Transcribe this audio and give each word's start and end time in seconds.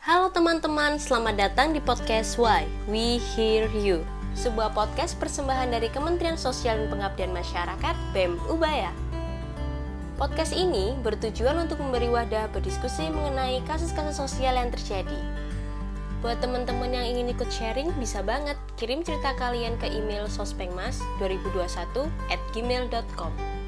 Halo 0.00 0.32
teman-teman, 0.32 0.96
selamat 0.96 1.36
datang 1.36 1.76
di 1.76 1.80
podcast 1.84 2.40
Why 2.40 2.64
We 2.88 3.20
Hear 3.20 3.68
You 3.68 4.00
Sebuah 4.32 4.72
podcast 4.72 5.20
persembahan 5.20 5.76
dari 5.76 5.92
Kementerian 5.92 6.40
Sosial 6.40 6.80
dan 6.80 6.88
Pengabdian 6.88 7.36
Masyarakat 7.36 7.92
BEM 8.16 8.40
Ubaya. 8.48 8.96
Podcast 10.16 10.56
ini 10.56 10.96
bertujuan 11.04 11.68
untuk 11.68 11.84
memberi 11.84 12.08
wadah 12.08 12.48
berdiskusi 12.48 13.12
mengenai 13.12 13.60
kasus-kasus 13.68 14.16
sosial 14.16 14.56
yang 14.56 14.72
terjadi. 14.72 15.20
Buat 16.24 16.40
teman-teman 16.40 16.96
yang 16.96 17.04
ingin 17.04 17.36
ikut 17.36 17.52
sharing, 17.52 17.92
bisa 18.00 18.24
banget 18.24 18.56
kirim 18.80 19.04
cerita 19.04 19.36
kalian 19.36 19.76
ke 19.76 19.84
email 19.92 20.24
sospengmas2021 20.32 22.08
at 22.32 22.40
gmail.com 22.56 23.59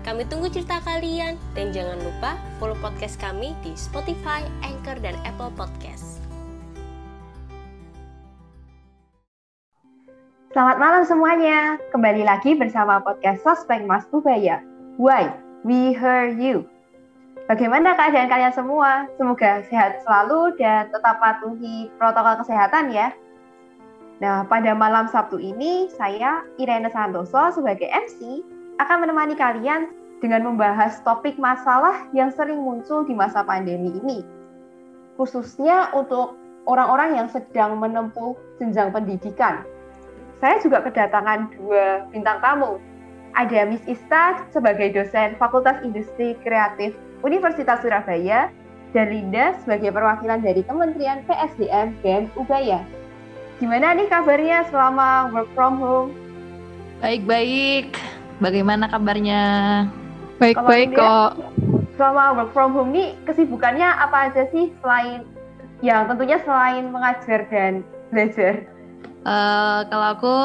kami 0.00 0.24
tunggu 0.24 0.48
cerita 0.48 0.80
kalian 0.80 1.36
dan 1.52 1.76
jangan 1.76 2.00
lupa 2.00 2.32
follow 2.56 2.76
podcast 2.80 3.20
kami 3.20 3.52
di 3.60 3.76
Spotify, 3.76 4.40
Anchor, 4.64 4.96
dan 5.04 5.12
Apple 5.28 5.52
Podcast. 5.52 6.24
Selamat 10.50 10.82
malam 10.82 11.02
semuanya. 11.06 11.78
Kembali 11.94 12.26
lagi 12.26 12.58
bersama 12.58 12.98
podcast 13.04 13.44
Sospek 13.46 13.86
Mas 13.86 14.02
Ubaya. 14.10 14.64
Why? 14.98 15.30
We 15.62 15.94
heard 15.94 16.40
you. 16.42 16.66
Bagaimana 17.46 17.94
keadaan 17.94 18.26
kalian 18.26 18.54
semua? 18.56 19.06
Semoga 19.14 19.62
sehat 19.68 20.02
selalu 20.02 20.58
dan 20.58 20.90
tetap 20.90 21.22
patuhi 21.22 21.86
protokol 22.00 22.40
kesehatan 22.42 22.90
ya. 22.90 23.14
Nah, 24.18 24.42
pada 24.48 24.74
malam 24.74 25.06
Sabtu 25.06 25.38
ini, 25.38 25.86
saya 25.94 26.42
Irene 26.58 26.90
Santoso 26.90 27.54
sebagai 27.54 27.88
MC 27.88 28.42
akan 28.80 29.04
menemani 29.04 29.36
kalian 29.36 29.92
dengan 30.24 30.44
membahas 30.44 31.00
topik 31.04 31.36
masalah 31.36 32.08
yang 32.16 32.32
sering 32.32 32.60
muncul 32.60 33.04
di 33.04 33.12
masa 33.12 33.44
pandemi 33.44 33.92
ini. 34.00 34.24
Khususnya 35.16 35.92
untuk 35.92 36.36
orang-orang 36.64 37.16
yang 37.16 37.28
sedang 37.28 37.76
menempuh 37.80 38.36
jenjang 38.60 38.92
pendidikan. 38.92 39.64
Saya 40.40 40.56
juga 40.64 40.80
kedatangan 40.80 41.52
dua 41.56 42.08
bintang 42.08 42.40
tamu. 42.40 42.80
Ada 43.36 43.68
Miss 43.68 43.84
Ista 43.84 44.42
sebagai 44.50 44.90
dosen 44.96 45.36
Fakultas 45.36 45.78
Industri 45.84 46.34
Kreatif 46.40 46.96
Universitas 47.20 47.84
Surabaya 47.84 48.48
dan 48.90 49.06
Linda 49.12 49.54
sebagai 49.62 49.92
perwakilan 49.94 50.40
dari 50.42 50.64
Kementerian 50.64 51.22
PSDM 51.28 52.00
BEM 52.00 52.32
Ubaya. 52.34 52.82
Gimana 53.60 53.92
nih 53.92 54.08
kabarnya 54.08 54.66
selama 54.72 55.30
work 55.30 55.52
from 55.52 55.78
home? 55.78 56.10
Baik-baik. 57.04 58.09
Bagaimana 58.40 58.88
kabarnya? 58.88 59.42
Baik-baik 60.40 60.96
kok. 60.96 61.36
Selama 62.00 62.40
work 62.40 62.50
from 62.56 62.72
home 62.72 62.96
nih 62.96 63.12
kesibukannya 63.28 63.84
apa 63.84 64.32
aja 64.32 64.48
sih 64.48 64.72
selain 64.80 65.28
yang 65.84 66.08
tentunya 66.08 66.40
selain 66.40 66.88
mengajar 66.88 67.44
dan 67.52 67.84
belajar? 68.08 68.64
Uh, 69.28 69.84
kalau 69.92 70.06
aku 70.16 70.36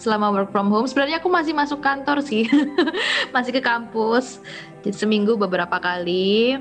selama 0.00 0.32
work 0.32 0.48
from 0.48 0.72
home 0.72 0.88
sebenarnya 0.88 1.20
aku 1.20 1.28
masih 1.28 1.52
masuk 1.52 1.84
kantor 1.84 2.24
sih. 2.24 2.48
masih 3.36 3.52
ke 3.52 3.60
kampus. 3.60 4.40
Jadi 4.80 4.96
seminggu 4.96 5.36
beberapa 5.36 5.76
kali. 5.76 6.56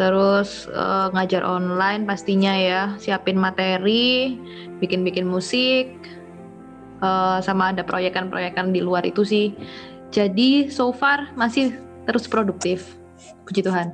Terus 0.00 0.70
uh, 0.72 1.12
ngajar 1.12 1.44
online 1.44 2.08
pastinya 2.08 2.54
ya, 2.54 2.96
siapin 2.96 3.34
materi, 3.34 4.38
bikin-bikin 4.78 5.26
musik, 5.26 5.90
uh, 7.02 7.38
sama 7.42 7.70
ada 7.74 7.82
proyekan-proyekan 7.82 8.70
di 8.74 8.80
luar 8.82 9.04
itu 9.06 9.22
sih. 9.22 9.54
Jadi 10.08 10.72
so 10.72 10.90
far 10.90 11.30
masih 11.36 11.76
terus 12.08 12.24
produktif. 12.24 12.96
Puji 13.44 13.64
Tuhan. 13.64 13.92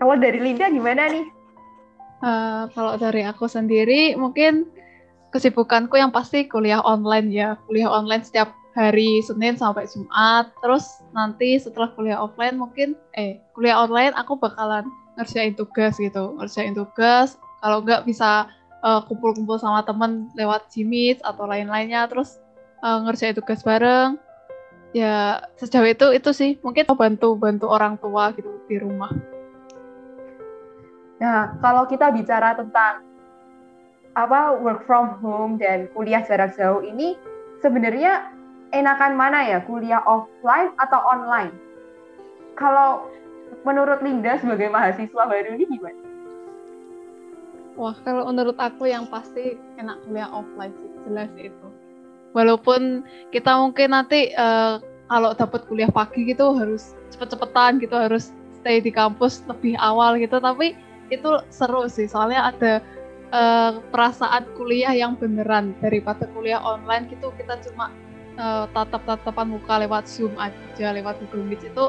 kalau 0.00 0.14
dari 0.18 0.40
Linda 0.40 0.68
gimana 0.68 1.08
nih? 1.08 1.26
Uh, 2.22 2.70
kalau 2.76 2.94
dari 3.00 3.26
aku 3.26 3.50
sendiri 3.50 4.14
mungkin 4.14 4.70
kesibukanku 5.34 5.96
yang 5.96 6.12
pasti 6.12 6.46
kuliah 6.46 6.84
online 6.84 7.32
ya. 7.32 7.56
Kuliah 7.66 7.88
online 7.88 8.22
setiap 8.22 8.52
hari 8.76 9.20
Senin 9.24 9.56
sampai 9.56 9.88
Jumat. 9.88 10.52
Terus 10.60 11.00
nanti 11.16 11.56
setelah 11.56 11.92
kuliah 11.96 12.20
offline 12.20 12.60
mungkin 12.60 12.96
eh 13.16 13.40
kuliah 13.56 13.80
online 13.80 14.12
aku 14.16 14.36
bakalan 14.36 14.84
ngerjain 15.16 15.56
tugas 15.56 15.96
gitu. 15.96 16.36
Ngerjain 16.36 16.76
tugas. 16.76 17.40
Kalau 17.64 17.80
nggak 17.80 18.04
bisa 18.04 18.50
uh, 18.82 19.00
kumpul-kumpul 19.06 19.56
sama 19.56 19.86
temen 19.86 20.28
lewat 20.34 20.68
Gmeet 20.68 21.22
atau 21.22 21.46
lain-lainnya 21.46 22.04
terus 22.10 22.42
uh, 22.82 23.00
ngerjain 23.06 23.38
tugas 23.38 23.62
bareng. 23.62 24.18
Ya 24.92 25.40
sejauh 25.56 25.88
itu 25.88 26.12
itu 26.12 26.30
sih. 26.36 26.50
Mungkin 26.60 26.84
bantu 26.92 27.38
bantu 27.38 27.70
orang 27.70 27.96
tua 27.96 28.34
gitu 28.36 28.50
di 28.68 28.76
rumah. 28.76 29.14
Nah 31.22 31.56
kalau 31.62 31.88
kita 31.88 32.12
bicara 32.12 32.58
tentang 32.58 33.06
apa 34.12 34.60
work 34.60 34.84
from 34.84 35.16
home 35.24 35.56
dan 35.56 35.88
kuliah 35.96 36.20
jarak 36.20 36.52
jauh 36.52 36.84
ini 36.84 37.16
sebenarnya 37.64 38.28
enakan 38.76 39.16
mana 39.16 39.40
ya? 39.48 39.58
Kuliah 39.64 40.04
offline 40.04 40.76
atau 40.76 41.00
online? 41.08 41.56
Kalau 42.52 43.08
menurut 43.64 44.04
Linda 44.04 44.36
sebagai 44.36 44.68
mahasiswa 44.68 45.24
baru 45.24 45.56
ini 45.56 45.64
gimana 45.72 46.11
Wah, 47.72 47.96
kalau 48.04 48.28
menurut 48.28 48.56
aku 48.60 48.84
yang 48.84 49.08
pasti 49.08 49.56
enak 49.80 49.96
kuliah 50.04 50.28
offline 50.28 50.76
sih, 50.76 50.90
jelas 51.08 51.32
itu. 51.40 51.66
Walaupun 52.36 53.04
kita 53.32 53.48
mungkin 53.56 53.96
nanti 53.96 54.32
uh, 54.36 54.76
kalau 55.08 55.32
dapat 55.32 55.64
kuliah 55.68 55.88
pagi 55.88 56.28
gitu 56.28 56.52
harus 56.52 56.92
cepet-cepetan 57.12 57.80
gitu, 57.80 57.96
harus 57.96 58.32
stay 58.60 58.80
di 58.80 58.92
kampus 58.92 59.40
lebih 59.48 59.76
awal 59.80 60.20
gitu, 60.20 60.36
tapi 60.36 60.76
itu 61.08 61.30
seru 61.48 61.88
sih, 61.88 62.08
soalnya 62.08 62.52
ada 62.52 62.72
uh, 63.32 63.80
perasaan 63.88 64.44
kuliah 64.56 64.92
yang 64.92 65.16
beneran. 65.16 65.72
Daripada 65.80 66.28
kuliah 66.36 66.60
online 66.60 67.08
gitu 67.08 67.32
kita 67.40 67.56
cuma 67.72 67.88
uh, 68.36 68.68
tatap-tatapan 68.76 69.48
muka 69.48 69.80
lewat 69.80 70.04
Zoom 70.04 70.36
aja, 70.36 70.92
lewat 70.92 71.20
Google 71.24 71.48
Meet 71.48 71.72
itu 71.72 71.84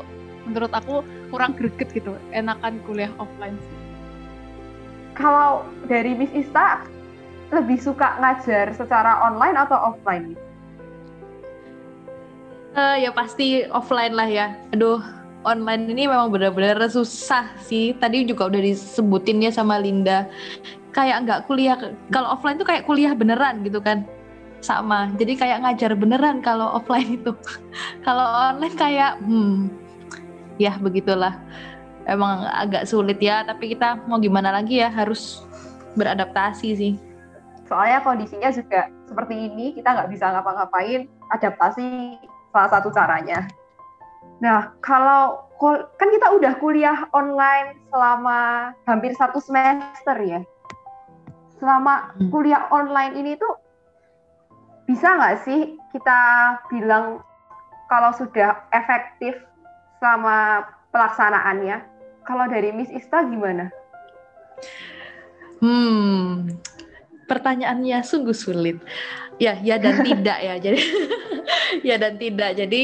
menurut 0.47 0.71
aku 0.71 1.03
kurang 1.27 1.55
greget 1.55 1.91
gitu, 1.91 2.15
enakan 2.31 2.79
kuliah 2.87 3.11
offline 3.19 3.59
sih 3.59 3.82
kalau 5.13 5.65
dari 5.85 6.17
Miss 6.17 6.33
Ista 6.33 6.85
lebih 7.53 7.77
suka 7.77 8.17
ngajar 8.17 8.73
secara 8.73 9.21
online 9.21 9.57
atau 9.57 9.93
offline? 9.93 10.33
Uh, 12.73 12.97
ya 12.97 13.13
pasti 13.13 13.69
offline 13.69 14.17
lah 14.17 14.25
ya. 14.25 14.57
Aduh, 14.73 14.97
online 15.45 15.93
ini 15.93 16.09
memang 16.09 16.33
benar-benar 16.33 16.81
susah 16.89 17.53
sih. 17.61 17.93
Tadi 17.93 18.25
juga 18.25 18.49
udah 18.49 18.61
disebutin 18.61 19.45
ya 19.45 19.53
sama 19.53 19.77
Linda. 19.77 20.25
Kayak 20.89 21.29
nggak 21.29 21.39
kuliah. 21.45 21.77
Kalau 22.09 22.33
offline 22.33 22.57
tuh 22.57 22.65
kayak 22.65 22.89
kuliah 22.89 23.13
beneran 23.13 23.61
gitu 23.61 23.77
kan. 23.77 24.01
Sama. 24.65 25.13
Jadi 25.21 25.37
kayak 25.37 25.61
ngajar 25.61 25.93
beneran 25.93 26.41
kalau 26.41 26.73
offline 26.81 27.21
itu. 27.21 27.37
kalau 28.01 28.25
online 28.25 28.73
kayak 28.73 29.21
hmm 29.21 29.69
ya 30.61 30.77
begitulah 30.77 31.33
emang 32.07 32.47
agak 32.47 32.87
sulit 32.87 33.19
ya 33.19 33.43
tapi 33.47 33.75
kita 33.75 33.99
mau 34.07 34.19
gimana 34.19 34.51
lagi 34.51 34.79
ya 34.79 34.91
harus 34.91 35.43
beradaptasi 35.95 36.69
sih. 36.75 36.93
Soalnya 37.67 38.03
kondisinya 38.03 38.51
juga 38.51 38.91
seperti 39.07 39.49
ini 39.49 39.73
kita 39.73 39.95
nggak 39.95 40.11
bisa 40.11 40.29
ngapa-ngapain 40.29 41.07
adaptasi 41.31 42.19
salah 42.51 42.69
satu 42.69 42.89
caranya. 42.91 43.47
Nah 44.43 44.75
kalau 44.83 45.47
kan 45.95 46.09
kita 46.11 46.27
udah 46.35 46.53
kuliah 46.59 47.07
online 47.15 47.79
selama 47.87 48.71
hampir 48.83 49.15
satu 49.15 49.39
semester 49.39 50.17
ya. 50.19 50.41
Selama 51.57 52.11
hmm. 52.19 52.29
kuliah 52.29 52.67
online 52.73 53.15
ini 53.15 53.39
tuh 53.39 53.55
bisa 54.83 55.15
nggak 55.15 55.47
sih 55.47 55.79
kita 55.95 56.19
bilang 56.67 57.23
kalau 57.87 58.11
sudah 58.11 58.67
efektif 58.75 59.39
sama 60.03 60.67
pelaksanaannya 60.91 61.92
kalau 62.23 62.47
dari 62.47 62.71
Miss 62.71 62.91
Ista 62.91 63.23
gimana? 63.27 63.69
Hmm, 65.63 66.51
pertanyaannya 67.27 68.03
sungguh 68.03 68.35
sulit. 68.35 68.83
Ya, 69.39 69.55
ya 69.63 69.79
dan 69.79 70.03
tidak 70.07 70.39
ya. 70.43 70.55
Jadi 70.59 70.81
ya 71.87 71.95
dan 71.95 72.19
tidak. 72.19 72.51
Jadi 72.59 72.81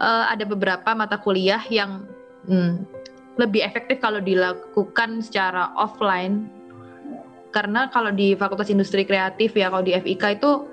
uh, 0.00 0.28
ada 0.28 0.44
beberapa 0.44 0.92
mata 0.92 1.16
kuliah 1.16 1.60
yang 1.72 2.04
hmm, 2.48 2.84
lebih 3.40 3.64
efektif 3.64 4.00
kalau 4.00 4.20
dilakukan 4.20 5.24
secara 5.24 5.72
offline. 5.76 6.48
Karena 7.52 7.88
kalau 7.88 8.12
di 8.12 8.36
Fakultas 8.36 8.68
Industri 8.68 9.08
Kreatif 9.08 9.56
ya, 9.56 9.72
kalau 9.72 9.80
di 9.80 9.96
FIK 9.96 10.24
itu 10.36 10.68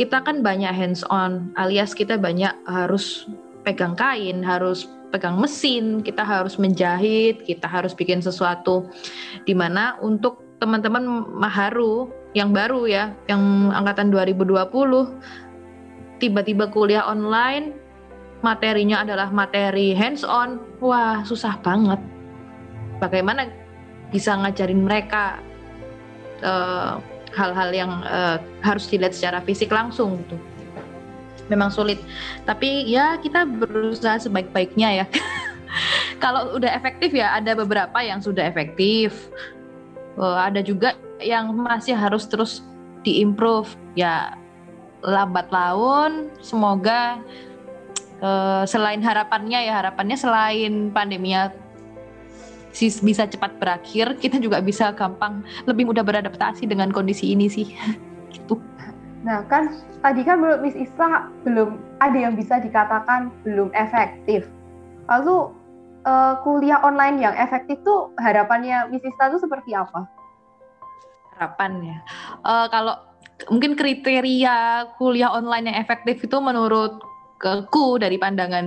kita 0.00 0.24
kan 0.24 0.40
banyak 0.40 0.72
hands 0.72 1.04
on, 1.12 1.52
alias 1.60 1.92
kita 1.92 2.16
banyak 2.16 2.52
harus 2.64 3.28
pegang 3.64 3.92
kain, 3.96 4.40
harus 4.40 4.88
pegang 5.10 5.38
mesin, 5.38 6.02
kita 6.02 6.22
harus 6.26 6.58
menjahit, 6.58 7.42
kita 7.46 7.66
harus 7.66 7.94
bikin 7.94 8.18
sesuatu. 8.20 8.90
Di 9.46 9.54
mana 9.54 9.96
untuk 10.02 10.42
teman-teman 10.58 11.04
Maharu 11.36 12.10
yang 12.32 12.52
baru 12.52 12.88
ya, 12.88 13.14
yang 13.30 13.72
angkatan 13.72 14.10
2020, 14.12 14.60
tiba-tiba 16.18 16.68
kuliah 16.72 17.04
online, 17.06 17.76
materinya 18.40 19.04
adalah 19.04 19.28
materi 19.32 19.92
hands 19.96 20.24
on, 20.24 20.60
wah 20.80 21.22
susah 21.24 21.56
banget. 21.60 22.00
Bagaimana 23.00 23.48
bisa 24.10 24.32
ngajarin 24.38 24.86
mereka 24.86 25.40
hal 26.40 27.02
hal-hal 27.36 27.70
yang 27.72 27.92
uh, 28.04 28.40
harus 28.64 28.88
dilihat 28.88 29.12
secara 29.12 29.44
fisik 29.44 29.68
langsung 29.68 30.16
gitu 30.24 30.36
memang 31.48 31.70
sulit. 31.70 31.98
Tapi 32.44 32.86
ya 32.86 33.18
kita 33.18 33.46
berusaha 33.46 34.18
sebaik-baiknya 34.22 35.04
ya. 35.04 35.06
Kalau 36.22 36.56
udah 36.56 36.70
efektif 36.72 37.12
ya 37.12 37.36
ada 37.36 37.52
beberapa 37.52 37.98
yang 38.00 38.22
sudah 38.22 38.46
efektif. 38.46 39.28
Uh, 40.16 40.40
ada 40.40 40.64
juga 40.64 40.96
yang 41.20 41.52
masih 41.52 41.92
harus 41.92 42.24
terus 42.26 42.64
diimprove. 43.04 43.70
Ya 43.94 44.36
lambat 45.04 45.52
laun 45.52 46.32
semoga 46.42 47.20
uh, 48.24 48.64
selain 48.66 49.04
harapannya 49.04 49.68
ya 49.70 49.78
harapannya 49.84 50.16
selain 50.18 50.90
pandeminya 50.90 51.52
bisa 52.76 53.24
cepat 53.24 53.56
berakhir 53.56 54.20
kita 54.20 54.36
juga 54.36 54.60
bisa 54.60 54.92
gampang 54.92 55.40
lebih 55.64 55.88
mudah 55.88 56.04
beradaptasi 56.04 56.68
dengan 56.68 56.92
kondisi 56.92 57.32
ini 57.32 57.48
sih. 57.48 57.72
Gitu 58.34 58.60
nah 59.26 59.42
kan 59.50 59.74
tadi 60.06 60.22
kan 60.22 60.38
menurut 60.38 60.62
Miss 60.62 60.78
Isla 60.78 61.26
belum 61.42 61.82
ada 61.98 62.14
yang 62.14 62.38
bisa 62.38 62.62
dikatakan 62.62 63.34
belum 63.42 63.74
efektif. 63.74 64.46
Lalu 65.10 65.50
uh, 66.06 66.38
kuliah 66.46 66.78
online 66.86 67.18
yang 67.18 67.34
efektif 67.34 67.82
tuh 67.82 68.14
harapannya 68.22 68.86
Miss 68.94 69.02
Isla 69.02 69.34
tuh 69.34 69.42
seperti 69.42 69.74
apa? 69.74 70.06
Harapannya 71.34 72.06
uh, 72.46 72.70
kalau 72.70 72.94
mungkin 73.50 73.74
kriteria 73.74 74.88
kuliah 74.96 75.34
online 75.34 75.74
yang 75.74 75.78
efektif 75.82 76.22
itu 76.22 76.38
menurut 76.38 77.02
keku 77.36 78.00
dari 78.00 78.16
pandangan 78.16 78.64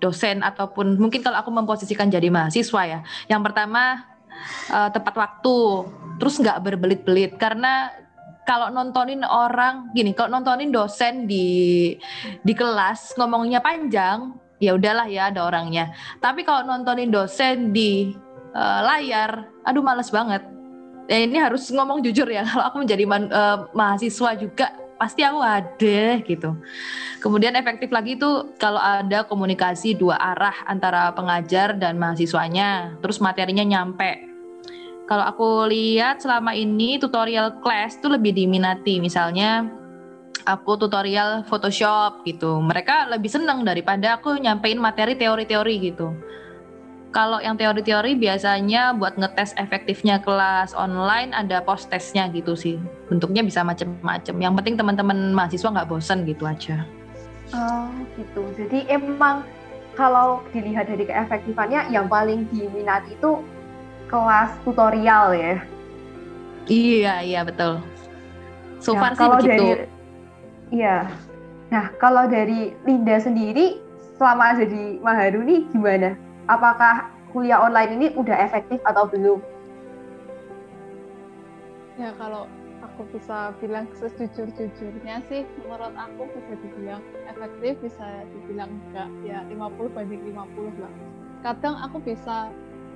dosen 0.00 0.40
ataupun 0.40 0.96
mungkin 0.96 1.20
kalau 1.20 1.36
aku 1.44 1.52
memposisikan 1.52 2.08
jadi 2.08 2.32
mahasiswa 2.32 2.82
ya. 2.88 3.00
Yang 3.28 3.52
pertama 3.52 4.08
uh, 4.72 4.88
tepat 4.88 5.14
waktu, 5.20 5.56
terus 6.16 6.40
nggak 6.40 6.58
berbelit-belit 6.64 7.36
karena 7.36 7.92
kalau 8.50 8.66
nontonin 8.74 9.22
orang 9.22 9.94
gini, 9.94 10.10
kalau 10.10 10.42
nontonin 10.42 10.74
dosen 10.74 11.30
di 11.30 11.94
di 12.42 12.52
kelas 12.58 13.14
ngomongnya 13.14 13.62
panjang, 13.62 14.34
ya 14.58 14.74
udahlah 14.74 15.06
ya 15.06 15.30
ada 15.30 15.46
orangnya. 15.46 15.94
Tapi 16.18 16.42
kalau 16.42 16.66
nontonin 16.66 17.14
dosen 17.14 17.70
di 17.70 18.10
uh, 18.58 18.80
layar, 18.82 19.46
aduh 19.62 19.86
males 19.86 20.10
banget 20.10 20.42
ya 21.10 21.26
ini 21.26 21.42
harus 21.42 21.66
ngomong 21.74 22.06
jujur 22.06 22.30
ya 22.30 22.46
kalau 22.50 22.70
aku 22.70 22.86
menjadi 22.86 23.04
man, 23.04 23.26
uh, 23.34 23.66
mahasiswa 23.74 24.38
juga 24.38 24.70
pasti 24.94 25.26
aku 25.26 25.42
ada 25.42 26.22
gitu. 26.22 26.54
Kemudian 27.18 27.56
efektif 27.58 27.90
lagi 27.90 28.14
itu 28.20 28.54
kalau 28.60 28.78
ada 28.78 29.26
komunikasi 29.26 29.98
dua 29.98 30.14
arah 30.20 30.54
antara 30.68 31.10
pengajar 31.16 31.74
dan 31.74 31.96
mahasiswanya, 31.96 33.00
terus 33.02 33.18
materinya 33.18 33.64
nyampe. 33.64 34.29
Kalau 35.10 35.26
aku 35.26 35.66
lihat 35.66 36.22
selama 36.22 36.54
ini 36.54 36.94
tutorial 37.02 37.58
class 37.58 37.98
itu 37.98 38.06
lebih 38.06 38.30
diminati, 38.30 39.02
misalnya 39.02 39.66
aku 40.46 40.78
tutorial 40.78 41.42
Photoshop 41.50 42.22
gitu. 42.22 42.62
Mereka 42.62 43.10
lebih 43.10 43.26
senang 43.26 43.66
daripada 43.66 44.22
aku 44.22 44.38
nyampein 44.38 44.78
materi 44.78 45.18
teori-teori 45.18 45.74
gitu. 45.82 46.14
Kalau 47.10 47.42
yang 47.42 47.58
teori-teori 47.58 48.14
biasanya 48.22 48.94
buat 48.94 49.18
ngetes 49.18 49.50
efektifnya 49.58 50.22
kelas 50.22 50.78
online 50.78 51.34
ada 51.34 51.58
post 51.58 51.90
testnya 51.90 52.30
gitu 52.30 52.54
sih. 52.54 52.78
Bentuknya 53.10 53.42
bisa 53.42 53.66
macam-macam. 53.66 54.34
Yang 54.38 54.54
penting 54.62 54.74
teman-teman 54.78 55.34
mahasiswa 55.34 55.74
nggak 55.74 55.90
bosan 55.90 56.22
gitu 56.22 56.46
aja. 56.46 56.86
Oh 57.50 57.90
gitu. 58.14 58.46
Jadi 58.54 58.86
emang 58.86 59.42
kalau 59.98 60.38
dilihat 60.54 60.86
dari 60.86 61.02
keefektifannya 61.02 61.90
yang 61.90 62.06
paling 62.06 62.46
diminati 62.54 63.18
itu 63.18 63.42
kelas 64.10 64.50
tutorial 64.66 65.32
ya. 65.38 65.56
Iya 66.66 67.14
iya 67.22 67.40
betul. 67.46 67.78
So 68.82 68.98
nah, 68.98 69.00
far 69.06 69.12
sih 69.14 69.28
begitu. 69.30 69.64
Dari, 69.64 69.86
iya. 70.74 71.06
Nah 71.70 71.94
kalau 72.02 72.26
dari 72.26 72.74
Linda 72.82 73.22
sendiri 73.22 73.78
selama 74.18 74.58
ada 74.58 74.66
di 74.66 74.98
Maharu 75.00 75.46
nih 75.46 75.62
gimana? 75.70 76.12
apakah 76.50 77.14
kuliah 77.30 77.62
online 77.62 77.94
ini 77.94 78.06
udah 78.18 78.34
efektif 78.42 78.82
atau 78.82 79.06
belum? 79.06 79.38
Ya 81.94 82.10
kalau 82.18 82.50
aku 82.82 83.06
bisa 83.14 83.54
bilang 83.62 83.86
sejujur-jujurnya 83.94 85.22
sih 85.30 85.46
menurut 85.62 85.94
aku 85.94 86.26
bisa 86.34 86.52
dibilang 86.58 87.02
efektif 87.30 87.78
bisa 87.84 88.06
dibilang 88.34 88.72
enggak 88.90 89.08
ya 89.24 89.44
50 89.46 89.94
banding 89.94 90.22
50 90.32 90.82
lah 90.84 90.92
kadang 91.40 91.76
aku 91.80 91.96
bisa 92.04 92.48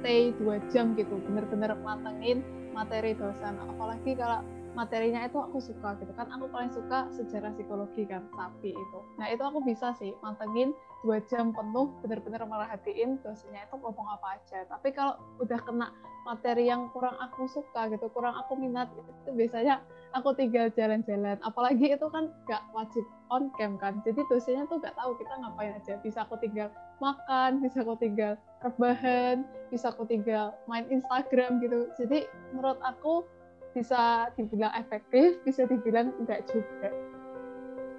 stay 0.05 0.37
dua 0.37 0.61
jam 0.69 0.93
gitu 1.01 1.17
bener-bener 1.25 1.73
matengin 1.81 2.45
materi 2.77 3.17
dosen. 3.17 3.57
Apalagi 3.57 4.13
kalau 4.13 4.45
materinya 4.77 5.25
itu 5.25 5.41
aku 5.41 5.65
suka 5.65 5.97
gitu 5.97 6.13
kan. 6.13 6.29
Aku 6.37 6.45
paling 6.53 6.69
suka 6.69 7.09
sejarah 7.09 7.57
psikologi 7.57 8.05
kan 8.05 8.21
sapi 8.37 8.77
itu. 8.77 8.99
Nah 9.17 9.33
itu 9.33 9.41
aku 9.41 9.65
bisa 9.65 9.97
sih 9.97 10.13
mantengin 10.21 10.77
dua 11.01 11.25
jam 11.33 11.57
penuh 11.57 11.89
bener-bener 12.05 12.45
merhatiin 12.45 13.17
dosennya 13.25 13.65
itu 13.65 13.81
ngomong 13.81 14.05
apa 14.13 14.37
aja. 14.37 14.69
Tapi 14.69 14.93
kalau 14.93 15.17
udah 15.41 15.57
kena 15.65 15.89
materi 16.29 16.69
yang 16.69 16.93
kurang 16.93 17.17
aku 17.17 17.49
suka 17.49 17.89
gitu 17.89 18.05
kurang 18.13 18.37
aku 18.37 18.61
minat 18.61 18.93
itu 19.25 19.33
biasanya 19.33 19.81
aku 20.13 20.37
tinggal 20.37 20.69
jalan-jalan. 20.77 21.41
Apalagi 21.41 21.97
itu 21.97 22.07
kan 22.13 22.29
gak 22.45 22.61
wajib 22.77 23.09
on 23.33 23.49
cam 23.57 23.81
kan. 23.81 24.05
Jadi 24.05 24.21
dosennya 24.29 24.69
tuh 24.69 24.85
gak 24.85 25.01
tahu 25.01 25.17
kita 25.17 25.33
ngapain 25.33 25.73
aja. 25.81 25.97
Bisa 26.05 26.29
aku 26.29 26.37
tinggal 26.37 26.69
makan 27.03 27.59
bisa 27.63 27.83
aku 27.83 27.99
tinggal 27.99 28.39
rebahan 28.65 29.45
bisa 29.69 29.93
aku 29.93 30.09
tinggal 30.09 30.57
main 30.65 30.89
Instagram 30.89 31.61
gitu 31.61 31.93
jadi 32.01 32.25
menurut 32.57 32.81
aku 32.81 33.29
bisa 33.75 34.31
dibilang 34.39 34.71
efektif, 34.79 35.43
bisa 35.43 35.67
dibilang 35.67 36.15
enggak 36.23 36.47
juga. 36.47 36.95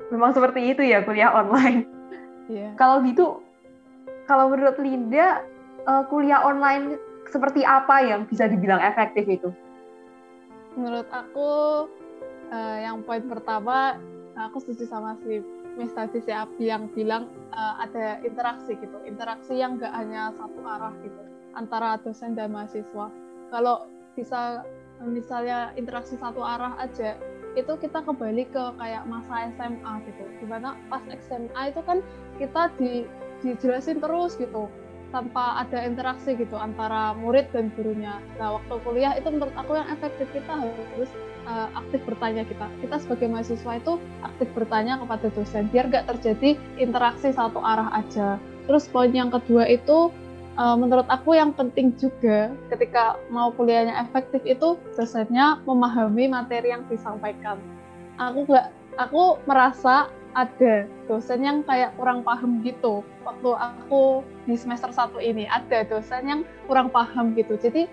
Memang 0.09 0.31
seperti 0.31 0.71
itu 0.71 0.81
ya 0.81 1.03
kuliah 1.03 1.29
online. 1.35 1.83
Yeah. 2.47 2.71
Kalau 2.79 3.03
gitu, 3.03 3.43
kalau 4.25 4.49
menurut 4.49 4.79
Linda, 4.79 5.43
uh, 5.85 6.07
kuliah 6.07 6.41
online 6.41 6.95
seperti 7.27 7.67
apa 7.67 8.01
yang 8.01 8.23
bisa 8.25 8.47
dibilang 8.47 8.79
efektif 8.79 9.27
itu? 9.27 9.51
Menurut 10.79 11.09
aku, 11.11 11.51
uh, 12.53 12.77
yang 12.79 13.03
poin 13.03 13.25
pertama, 13.27 13.99
aku 14.39 14.63
setuju 14.63 14.87
sama 14.87 15.19
si 15.25 15.43
Miss 15.75 15.91
tadi 15.91 16.23
si 16.23 16.31
Abi 16.31 16.71
yang 16.71 16.87
bilang 16.95 17.27
uh, 17.51 17.83
ada 17.83 18.23
interaksi 18.23 18.79
gitu, 18.79 18.95
interaksi 19.03 19.59
yang 19.59 19.75
enggak 19.75 19.91
hanya 19.91 20.31
satu 20.39 20.59
arah 20.63 20.95
gitu 21.03 21.21
antara 21.55 21.99
dosen 21.99 22.35
dan 22.35 22.51
mahasiswa. 22.51 23.11
Kalau 23.51 23.87
bisa 24.15 24.63
misalnya 25.03 25.75
interaksi 25.75 26.15
satu 26.15 26.39
arah 26.39 26.79
aja 26.79 27.19
itu 27.55 27.73
kita 27.79 28.03
kembali 28.03 28.47
ke 28.51 28.63
kayak 28.79 29.03
masa 29.07 29.51
SMA 29.55 29.93
gitu 30.07 30.23
di 30.43 30.45
mana 30.47 30.75
pas 30.91 31.03
SMA 31.07 31.71
itu 31.71 31.81
kan 31.83 31.99
kita 32.35 32.71
di, 32.75 33.07
dijelasin 33.43 34.03
terus 34.03 34.35
gitu 34.35 34.67
tanpa 35.15 35.63
ada 35.63 35.87
interaksi 35.87 36.35
gitu 36.35 36.59
antara 36.59 37.15
murid 37.15 37.47
dan 37.55 37.71
gurunya. 37.79 38.19
Nah 38.35 38.59
waktu 38.59 38.75
kuliah 38.83 39.15
itu 39.15 39.31
menurut 39.31 39.55
aku 39.55 39.79
yang 39.79 39.87
efektif 39.87 40.27
kita 40.35 40.51
harus 40.51 41.11
uh, 41.45 41.69
aktif 41.77 42.01
bertanya 42.03 42.43
kita. 42.45 42.67
Kita 42.83 42.95
sebagai 43.01 43.27
mahasiswa 43.31 43.71
itu 43.77 43.93
aktif 44.25 44.49
bertanya 44.51 44.99
kepada 44.99 45.27
dosen 45.31 45.69
biar 45.71 45.87
gak 45.89 46.09
terjadi 46.11 46.59
interaksi 46.81 47.31
satu 47.31 47.61
arah 47.61 47.89
aja. 47.95 48.37
Terus 48.65 48.89
poin 48.89 49.13
yang 49.13 49.29
kedua 49.29 49.69
itu 49.69 50.09
uh, 50.57 50.75
menurut 50.75 51.05
aku 51.07 51.37
yang 51.37 51.53
penting 51.53 51.93
juga 51.95 52.51
ketika 52.73 53.19
mau 53.29 53.53
kuliahnya 53.53 53.95
efektif 54.01 54.41
itu 54.43 54.75
dosennya 54.97 55.61
memahami 55.63 56.27
materi 56.31 56.73
yang 56.73 56.83
disampaikan. 56.89 57.61
Aku 58.17 58.47
nggak, 58.47 58.71
aku 58.97 59.37
merasa 59.43 60.07
ada 60.35 60.83
dosen 61.07 61.47
yang 61.47 61.63
kayak 61.63 61.95
kurang 61.95 62.23
paham 62.23 62.59
gitu. 62.63 63.03
Waktu 63.23 63.49
aku 63.55 64.23
di 64.43 64.55
semester 64.59 64.91
satu 64.91 65.19
ini 65.19 65.47
ada 65.47 65.87
dosen 65.87 66.23
yang 66.27 66.41
kurang 66.67 66.91
paham 66.91 67.31
gitu. 67.39 67.55
Jadi 67.55 67.87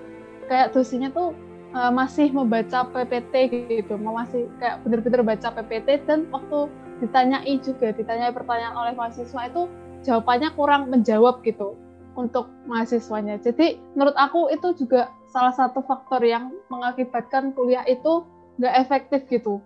kayak 0.50 0.74
dosennya 0.74 1.14
tuh 1.14 1.34
uh, 1.74 1.92
masih 1.92 2.30
membaca 2.32 2.86
PPT 2.88 3.34
gitu, 3.68 3.96
masih 3.98 4.48
kayak 4.60 4.80
bener-bener 4.84 5.20
baca 5.24 5.48
PPT 5.52 6.04
dan 6.08 6.28
waktu 6.30 6.68
ditanyai 7.02 7.58
juga, 7.60 7.90
ditanyai 7.90 8.30
pertanyaan 8.30 8.76
oleh 8.78 8.92
mahasiswa 8.94 9.48
itu 9.48 9.66
jawabannya 10.06 10.50
kurang 10.54 10.88
menjawab 10.92 11.42
gitu 11.42 11.74
untuk 12.14 12.52
mahasiswanya. 12.68 13.40
Jadi 13.40 13.80
menurut 13.96 14.14
aku 14.14 14.52
itu 14.52 14.84
juga 14.84 15.08
salah 15.32 15.54
satu 15.56 15.80
faktor 15.82 16.20
yang 16.22 16.52
mengakibatkan 16.68 17.56
kuliah 17.56 17.82
itu 17.88 18.22
nggak 18.60 18.74
efektif 18.84 19.20
gitu. 19.32 19.58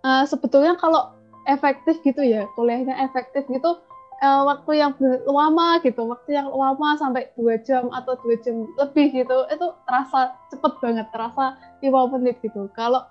Uh, 0.00 0.24
sebetulnya 0.24 0.74
kalau 0.80 1.12
efektif 1.44 2.00
gitu 2.00 2.24
ya, 2.24 2.48
kuliahnya 2.56 2.96
efektif 3.04 3.44
gitu, 3.52 3.80
uh, 4.20 4.42
waktu 4.46 4.80
yang 4.80 4.92
lama 5.26 5.80
gitu, 5.82 6.04
waktu 6.06 6.30
yang 6.36 6.48
lama 6.52 6.96
sampai 7.00 7.32
dua 7.34 7.56
jam 7.64 7.88
atau 7.90 8.14
dua 8.20 8.36
jam 8.44 8.68
lebih 8.76 9.24
gitu, 9.24 9.38
itu 9.48 9.66
terasa 9.88 10.36
cepet 10.52 10.72
banget, 10.80 11.06
terasa 11.10 11.56
lima 11.80 12.06
menit 12.12 12.38
gitu. 12.44 12.68
Kalau 12.76 13.04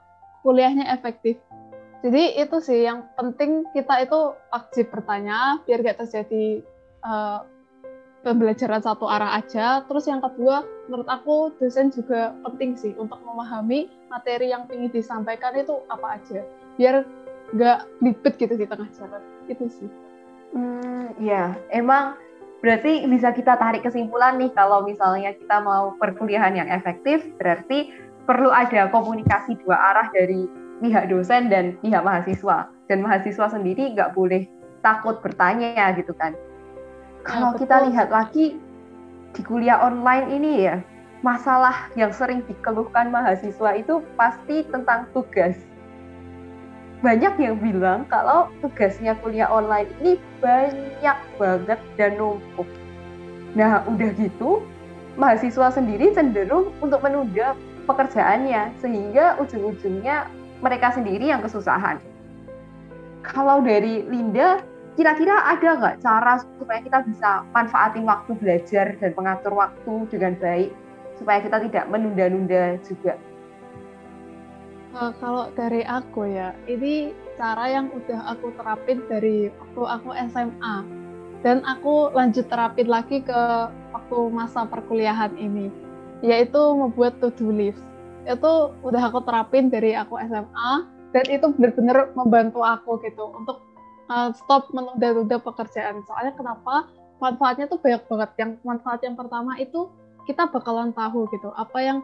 kuliahnya 0.46 0.88
efektif. 0.94 1.36
Jadi 2.00 2.39
itu 2.39 2.58
sih 2.63 2.88
yang 2.88 3.12
penting 3.20 3.68
kita 3.75 4.08
itu 4.08 4.32
wajib 4.56 4.88
bertanya 4.88 5.60
biar 5.68 5.84
gak 5.84 6.00
terjadi 6.00 6.63
uh, 7.04 7.44
pembelajaran 8.24 8.80
satu 8.80 9.04
arah 9.04 9.36
aja. 9.36 9.84
Terus 9.84 10.08
yang 10.08 10.24
kedua, 10.24 10.63
menurut 10.88 11.08
aku 11.12 11.51
dosen 11.60 11.92
juga 11.92 12.32
penting 12.48 12.80
sih 12.80 12.96
untuk 12.96 13.20
memahami 13.28 13.92
materi 14.08 14.51
yang 14.51 14.63
ingin 14.72 14.96
disampaikan 14.96 15.51
itu 15.60 15.75
apa 15.92 16.24
aja, 16.24 16.39
biar 16.80 17.04
nggak 17.50 17.80
libet 18.00 18.34
gitu 18.39 18.54
di 18.56 18.63
tengah 18.63 18.88
jalan. 18.96 19.20
Itu 19.51 19.68
sih. 19.68 19.89
Hmm, 20.50 21.13
ya, 21.22 21.53
emang 21.70 22.18
berarti 22.60 23.06
bisa 23.08 23.32
kita 23.32 23.56
tarik 23.56 23.86
kesimpulan 23.86 24.36
nih 24.36 24.51
kalau 24.51 24.84
misalnya 24.84 25.32
kita 25.38 25.62
mau 25.62 25.96
perkuliahan 26.01 26.58
yang 26.58 26.70
efektif, 26.74 27.24
berarti 27.38 27.94
perlu 28.25 28.50
ada 28.50 28.89
komunikasi 28.89 29.58
dua 29.63 29.77
arah 29.94 30.08
dari 30.13 30.50
pihak 30.82 31.10
dosen 31.12 31.48
dan 31.53 31.77
pihak 31.79 32.01
mahasiswa. 32.01 32.70
Dan 32.89 33.06
mahasiswa 33.06 33.48
sendiri 33.53 33.94
nggak 33.94 34.18
boleh 34.18 34.50
takut 34.82 35.22
bertanya 35.22 35.94
gitu 35.94 36.15
kan. 36.18 36.34
Kalau 37.22 37.53
Ya, 37.53 37.60
kita 37.62 37.75
betul. 37.84 37.88
lihat 37.94 38.08
lagi 38.10 38.46
di 39.38 39.41
kuliah 39.46 39.77
online 39.86 40.34
ini 40.34 40.65
ya, 40.65 40.82
masalah 41.22 41.91
yang 41.94 42.10
sering 42.10 42.41
dikeluhkan 42.48 43.13
mahasiswa 43.13 43.77
itu 43.77 44.01
pasti 44.18 44.65
tentang 44.72 45.06
tugas. 45.13 45.68
Banyak 47.00 47.39
yang 47.39 47.56
bilang 47.63 48.03
kalau 48.12 48.51
tugasnya 48.60 49.15
kuliah 49.24 49.48
online 49.48 49.88
ini 50.03 50.20
banyak 50.44 51.18
banget 51.39 51.79
dan 51.96 52.20
numpuk. 52.20 52.68
Nah, 53.56 53.88
udah 53.88 54.12
gitu, 54.20 54.68
mahasiswa 55.15 55.72
sendiri 55.72 56.12
cenderung 56.12 56.75
untuk 56.84 57.00
menunda 57.00 57.56
pekerjaannya, 57.88 58.75
sehingga 58.84 59.39
ujung-ujungnya 59.39 60.27
mereka 60.60 60.91
sendiri 60.91 61.32
yang 61.32 61.39
kesusahan. 61.39 62.03
Kalau 63.24 63.63
dari 63.63 64.03
Linda, 64.03 64.60
kira-kira 65.00 65.39
ada 65.48 65.79
nggak 65.79 66.03
cara 66.03 66.44
supaya 66.60 66.84
kita 66.84 67.00
bisa 67.08 67.48
manfaatin 67.56 68.03
waktu 68.03 68.32
belajar 68.36 69.00
dan 69.00 69.12
mengatur 69.15 69.56
waktu 69.56 69.94
dengan 70.12 70.36
baik 70.36 70.75
supaya 71.15 71.39
kita 71.39 71.63
tidak 71.63 71.88
menunda-nunda 71.88 72.75
juga? 72.84 73.15
Eh, 74.89 75.12
kalau 75.22 75.53
dari 75.53 75.86
aku 75.86 76.25
ya, 76.25 76.58
ini 76.65 77.13
cara 77.38 77.69
yang 77.69 77.93
udah 77.93 78.34
aku 78.34 78.50
terapin 78.58 79.05
dari 79.05 79.53
waktu 79.53 79.81
aku 79.86 80.10
SMA. 80.34 80.75
Dan 81.46 81.62
aku 81.63 82.12
lanjut 82.12 82.50
terapin 82.50 82.89
lagi 82.89 83.22
ke 83.22 83.41
waktu 83.93 84.17
masa 84.34 84.65
perkuliahan 84.65 85.38
ini. 85.38 85.69
Yaitu 86.25 86.58
membuat 86.74 87.22
to-do 87.22 87.53
list. 87.53 87.79
Itu 88.25 88.74
udah 88.81 89.13
aku 89.13 89.24
terapin 89.24 89.69
dari 89.69 89.93
aku 89.93 90.17
SMA. 90.25 90.72
Dan 91.13 91.25
itu 91.29 91.53
benar-benar 91.53 92.12
membantu 92.17 92.65
aku 92.65 92.98
gitu 93.05 93.29
untuk 93.34 93.62
uh, 94.10 94.34
stop 94.34 94.74
menunda-nunda 94.74 95.38
pekerjaan. 95.38 96.01
Soalnya 96.10 96.34
kenapa? 96.34 96.89
Manfaatnya 97.22 97.69
tuh 97.69 97.77
banyak 97.77 98.03
banget. 98.10 98.29
Yang 98.41 98.51
manfaat 98.65 99.00
yang 99.05 99.15
pertama 99.15 99.53
itu 99.62 99.88
kita 100.25 100.50
bakalan 100.50 100.91
tahu 100.98 101.29
gitu 101.29 101.53
apa 101.55 101.77
yang 101.77 101.98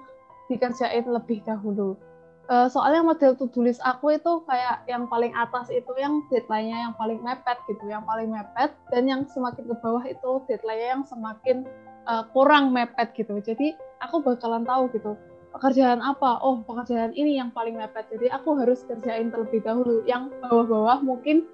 dikerjain 0.47 1.05
lebih 1.09 1.41
dahulu. 1.43 1.97
Uh, 2.45 2.69
soalnya 2.69 3.01
model 3.01 3.33
to-do 3.33 3.65
list 3.65 3.81
aku 3.81 4.21
itu 4.21 4.45
kayak 4.45 4.85
yang 4.85 5.09
paling 5.09 5.33
atas 5.33 5.65
itu 5.73 5.89
yang 5.97 6.21
deadline-nya 6.29 6.89
yang 6.89 6.93
paling 6.93 7.17
mepet 7.25 7.57
gitu, 7.65 7.89
yang 7.89 8.05
paling 8.05 8.29
mepet 8.29 8.69
dan 8.93 9.09
yang 9.09 9.25
semakin 9.25 9.65
ke 9.65 9.75
bawah 9.81 10.05
itu 10.05 10.45
deadline-nya 10.45 10.89
yang 10.93 11.03
semakin 11.09 11.65
uh, 12.05 12.21
kurang 12.37 12.69
mepet 12.69 13.17
gitu. 13.17 13.41
Jadi 13.41 13.73
aku 13.97 14.21
bakalan 14.21 14.61
tahu 14.61 14.93
gitu 14.93 15.17
pekerjaan 15.57 16.05
apa, 16.05 16.37
oh 16.43 16.61
pekerjaan 16.67 17.17
ini 17.17 17.41
yang 17.41 17.49
paling 17.49 17.81
mepet. 17.81 18.05
Jadi 18.13 18.29
aku 18.29 18.61
harus 18.61 18.85
kerjain 18.85 19.33
terlebih 19.33 19.65
dahulu. 19.65 20.05
Yang 20.05 20.29
bawah-bawah 20.45 21.01
mungkin 21.01 21.49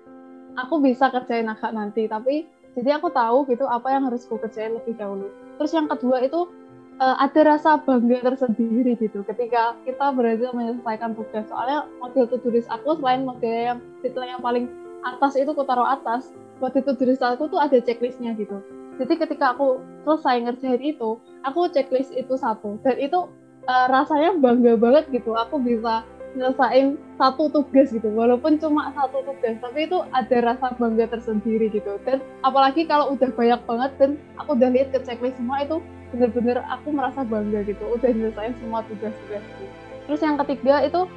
aku 0.60 0.84
bisa 0.84 1.08
kerjain 1.08 1.48
agak 1.48 1.72
nanti, 1.72 2.10
tapi 2.12 2.52
jadi 2.76 3.00
aku 3.00 3.16
tahu 3.16 3.48
gitu 3.48 3.64
apa 3.64 3.96
yang 3.96 4.12
harus 4.12 4.28
aku 4.28 4.44
kerjain 4.44 4.76
lebih 4.76 5.00
dahulu. 5.00 5.32
Terus 5.56 5.72
yang 5.72 5.88
kedua 5.88 6.20
itu 6.20 6.52
uh, 7.00 7.16
ada 7.22 7.56
rasa 7.56 7.80
bangga 7.80 8.34
tersendiri 8.34 8.98
gitu 9.00 9.24
ketika 9.24 9.78
kita 9.88 10.12
berhasil 10.12 10.50
menyelesaikan 10.52 11.16
tugas. 11.16 11.48
Soalnya 11.48 11.88
model 12.02 12.26
to 12.28 12.50
list 12.52 12.68
aku 12.68 13.00
selain 13.00 13.24
model 13.24 13.54
yang 13.54 13.80
titel 14.04 14.26
yang 14.26 14.42
paling 14.44 14.68
atas 15.02 15.34
itu 15.40 15.50
aku 15.50 15.64
taruh 15.66 15.88
atas, 15.88 16.34
to 16.60 17.04
list 17.06 17.24
aku 17.24 17.48
tuh 17.48 17.62
ada 17.62 17.78
checklistnya 17.80 18.36
gitu. 18.36 18.60
Jadi 19.00 19.18
ketika 19.18 19.56
aku 19.56 19.82
selesai 20.04 20.46
ngerjain 20.46 20.82
itu, 20.84 21.18
aku 21.48 21.72
checklist 21.72 22.12
itu 22.14 22.36
satu 22.38 22.78
dan 22.86 23.00
itu 23.00 23.30
uh, 23.66 23.88
rasanya 23.90 24.36
bangga 24.38 24.78
banget 24.78 25.10
gitu. 25.10 25.34
Aku 25.34 25.58
bisa 25.58 26.06
nyelesain 26.32 26.96
satu 27.20 27.52
tugas 27.52 27.92
gitu 27.92 28.08
walaupun 28.08 28.56
cuma 28.56 28.88
satu 28.96 29.20
tugas 29.28 29.60
tapi 29.60 29.84
itu 29.84 30.00
ada 30.16 30.38
rasa 30.40 30.72
bangga 30.80 31.12
tersendiri 31.12 31.68
gitu 31.68 32.00
dan 32.08 32.24
apalagi 32.48 32.88
kalau 32.88 33.12
udah 33.12 33.28
banyak 33.36 33.60
banget 33.68 33.92
dan 34.00 34.10
aku 34.40 34.56
udah 34.56 34.70
lihat 34.72 34.96
ke 34.96 35.04
checklist 35.04 35.36
semua 35.36 35.68
itu 35.68 35.84
bener-bener 36.12 36.60
aku 36.68 36.92
merasa 36.92 37.24
bangga 37.24 37.64
gitu 37.64 37.84
udah 37.88 38.12
nyelesain 38.12 38.54
semua 38.60 38.84
tugas-tugas 38.86 39.44
terus 40.06 40.22
yang 40.22 40.36
ketiga 40.44 40.84
itu 40.84 41.08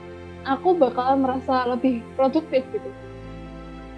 aku 0.44 0.76
bakalan 0.76 1.24
merasa 1.24 1.64
lebih 1.66 2.04
produktif 2.14 2.62
gitu. 2.70 2.90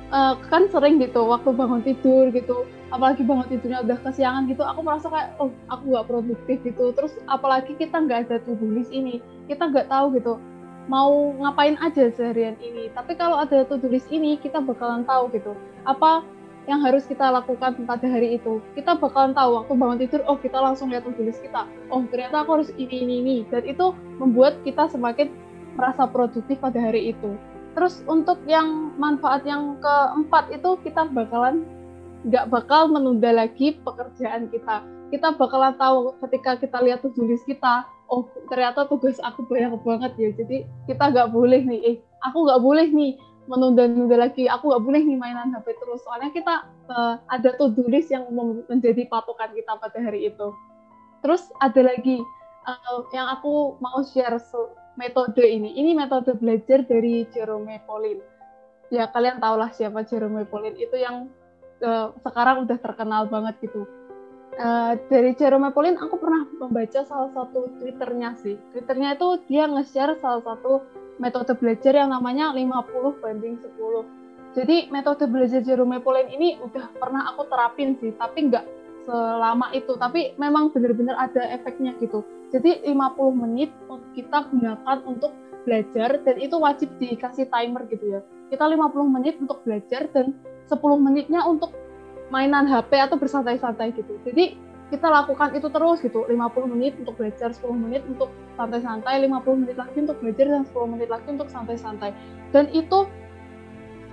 Uh, 0.07 0.39
kan 0.47 0.71
sering 0.71 1.03
gitu 1.03 1.27
waktu 1.27 1.51
bangun 1.51 1.83
tidur 1.83 2.31
gitu 2.31 2.63
apalagi 2.95 3.27
bangun 3.27 3.51
tidurnya 3.51 3.83
udah 3.83 3.99
kesiangan 4.07 4.47
gitu 4.47 4.63
aku 4.63 4.87
merasa 4.87 5.11
kayak 5.11 5.35
oh 5.43 5.51
aku 5.67 5.83
nggak 5.91 6.07
produktif 6.07 6.57
gitu. 6.63 6.95
Terus 6.95 7.13
apalagi 7.27 7.75
kita 7.75 7.99
nggak 8.07 8.31
ada 8.31 8.37
to-do 8.47 8.71
ini 8.95 9.19
kita 9.51 9.67
nggak 9.67 9.91
tahu 9.91 10.15
gitu 10.15 10.39
mau 10.87 11.35
ngapain 11.43 11.75
aja 11.83 12.07
seharian 12.15 12.55
ini. 12.63 12.87
Tapi 12.95 13.19
kalau 13.19 13.43
ada 13.43 13.67
to-do 13.67 13.91
ini, 13.91 14.39
kita 14.39 14.63
bakalan 14.63 15.03
tahu 15.03 15.35
gitu 15.35 15.59
apa 15.83 16.23
yang 16.67 16.83
harus 16.83 17.07
kita 17.07 17.31
lakukan 17.31 17.79
pada 17.87 18.07
hari 18.07 18.39
itu. 18.39 18.59
Kita 18.75 18.99
bakalan 18.99 19.33
tahu 19.33 19.63
waktu 19.63 19.73
bangun 19.79 19.99
tidur, 20.03 20.21
oh 20.27 20.35
kita 20.39 20.59
langsung 20.59 20.91
lihat 20.91 21.07
to-do 21.07 21.23
list 21.23 21.39
kita. 21.43 21.67
Oh 21.91 22.03
ternyata 22.11 22.43
aku 22.43 22.61
harus 22.61 22.71
ini 22.75 23.07
ini 23.07 23.15
ini. 23.23 23.37
Dan 23.47 23.63
itu 23.67 23.95
membuat 24.19 24.59
kita 24.67 24.91
semakin 24.91 25.31
merasa 25.79 26.11
produktif 26.11 26.59
pada 26.59 26.79
hari 26.83 27.15
itu. 27.15 27.39
Terus 27.79 28.03
untuk 28.11 28.43
yang 28.51 28.99
manfaat 28.99 29.47
yang 29.47 29.79
keempat 29.79 30.51
itu 30.51 30.81
kita 30.83 31.07
bakalan 31.13 31.63
nggak 32.27 32.51
bakal 32.51 32.91
menunda 32.91 33.31
lagi 33.31 33.79
pekerjaan 33.87 34.51
kita. 34.51 34.83
Kita 35.15 35.39
bakalan 35.39 35.79
tahu 35.79 36.19
ketika 36.27 36.59
kita 36.59 36.83
lihat 36.83 37.07
to-do 37.07 37.31
list 37.31 37.47
kita, 37.47 37.87
oh 38.11 38.27
ternyata 38.51 38.87
tugas 38.87 39.19
aku 39.23 39.47
banyak 39.47 39.75
banget 39.83 40.13
ya 40.19 40.31
jadi 40.35 40.57
kita 40.87 41.05
nggak 41.11 41.29
boleh 41.35 41.63
nih 41.67 41.81
eh 41.83 41.97
aku 42.23 42.47
nggak 42.47 42.63
boleh 42.63 42.87
nih 42.91 43.13
menunda-nunda 43.47 44.19
lagi. 44.19 44.47
Aku 44.51 44.71
nggak 44.71 44.85
boleh 44.85 45.03
nih 45.03 45.19
mainan 45.19 45.55
HP 45.55 45.75
terus. 45.79 46.03
Soalnya 46.03 46.31
kita 46.35 46.67
uh, 46.91 47.15
ada 47.31 47.51
to-do 47.59 47.87
list 47.87 48.11
yang 48.11 48.27
menjadi 48.67 49.07
patokan 49.11 49.55
kita 49.55 49.79
pada 49.79 49.99
hari 49.99 50.31
itu. 50.31 50.55
Terus 51.23 51.49
ada 51.63 51.81
lagi 51.83 52.23
uh, 52.67 53.07
yang 53.15 53.27
aku 53.31 53.79
mau 53.83 54.03
share 54.07 54.39
metode 54.99 55.43
ini. 55.43 55.75
Ini 55.79 55.95
metode 55.95 56.35
belajar 56.39 56.83
dari 56.85 57.27
Jerome 57.31 57.83
Pauline 57.87 58.37
ya 58.91 59.11
kalian 59.11 59.43
tahulah 59.43 59.71
siapa 59.75 60.07
Jerome 60.07 60.47
Pauline 60.47 60.79
itu 60.79 60.95
yang 60.95 61.27
uh, 61.83 62.15
sekarang 62.23 62.67
udah 62.67 62.79
terkenal 62.79 63.27
banget 63.27 63.59
gitu. 63.63 63.87
Uh, 64.57 64.97
dari 65.13 65.37
Jerome 65.37 65.69
Pauline 65.75 66.01
aku 66.01 66.17
pernah 66.17 66.49
membaca 66.57 67.01
salah 67.05 67.31
satu 67.35 67.69
twitternya 67.83 68.39
sih. 68.41 68.57
Twitternya 68.73 69.19
itu 69.19 69.29
dia 69.51 69.69
nge-share 69.69 70.17
salah 70.23 70.43
satu 70.47 70.81
metode 71.17 71.53
belajar 71.57 71.93
yang 71.97 72.13
namanya 72.13 72.53
50 72.53 73.23
banding 73.23 73.57
10 73.61 74.27
jadi 74.57 74.89
metode 74.89 75.29
belajar 75.29 75.61
Jerome 75.61 76.01
Pauline 76.01 76.33
ini 76.33 76.57
udah 76.57 76.89
pernah 76.97 77.29
aku 77.29 77.45
terapin 77.53 77.93
sih 78.01 78.17
tapi 78.17 78.49
nggak 78.49 78.65
selama 79.05 79.71
itu. 79.77 79.95
Tapi 80.01 80.33
memang 80.37 80.75
benar-benar 80.75 81.31
ada 81.31 81.45
efeknya 81.55 81.93
gitu. 82.03 82.27
Jadi 82.51 82.89
50 82.89 82.97
menit 83.37 83.71
kita 84.17 84.49
gunakan 84.49 84.99
untuk 85.05 85.37
belajar 85.69 86.25
dan 86.25 86.37
itu 86.41 86.57
wajib 86.59 86.89
dikasih 86.97 87.53
timer 87.53 87.85
gitu 87.93 88.19
ya. 88.19 88.21
Kita 88.49 88.65
50 88.65 88.97
menit 89.07 89.37
untuk 89.37 89.61
belajar 89.63 90.11
dan 90.11 90.33
10 90.67 90.81
menitnya 90.99 91.45
untuk 91.47 91.77
mainan 92.33 92.67
HP 92.67 92.97
atau 92.97 93.21
bersantai-santai 93.21 93.95
gitu. 93.95 94.19
Jadi 94.27 94.59
kita 94.87 95.11
lakukan 95.11 95.51
itu 95.59 95.67
terus 95.67 95.99
gitu, 95.99 96.23
50 96.31 96.71
menit 96.71 96.95
untuk 97.03 97.19
belajar, 97.19 97.51
10 97.51 97.75
menit 97.75 98.07
untuk 98.07 98.31
santai-santai, 98.55 99.19
50 99.27 99.63
menit 99.67 99.77
lagi 99.77 99.99
untuk 99.99 100.17
belajar 100.23 100.47
dan 100.47 100.63
10 100.63 100.93
menit 100.95 101.09
lagi 101.11 101.27
untuk 101.27 101.49
santai-santai. 101.51 102.11
Dan 102.55 102.71
itu 102.71 103.11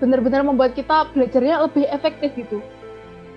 benar-benar 0.02 0.42
membuat 0.42 0.74
kita 0.74 1.14
belajarnya 1.14 1.70
lebih 1.70 1.86
efektif 1.94 2.34
gitu. 2.34 2.58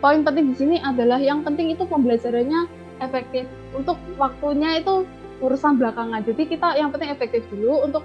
Poin 0.01 0.25
penting 0.25 0.53
di 0.53 0.57
sini 0.57 0.77
adalah 0.81 1.21
yang 1.21 1.45
penting 1.45 1.77
itu 1.77 1.85
pembelajarannya 1.85 2.69
efektif. 3.05 3.45
Untuk 3.77 4.01
waktunya 4.17 4.81
itu 4.81 5.05
urusan 5.45 5.77
belakangan. 5.77 6.25
Jadi 6.25 6.49
kita 6.49 6.81
yang 6.81 6.89
penting 6.89 7.13
efektif 7.13 7.45
dulu 7.53 7.85
untuk 7.85 8.01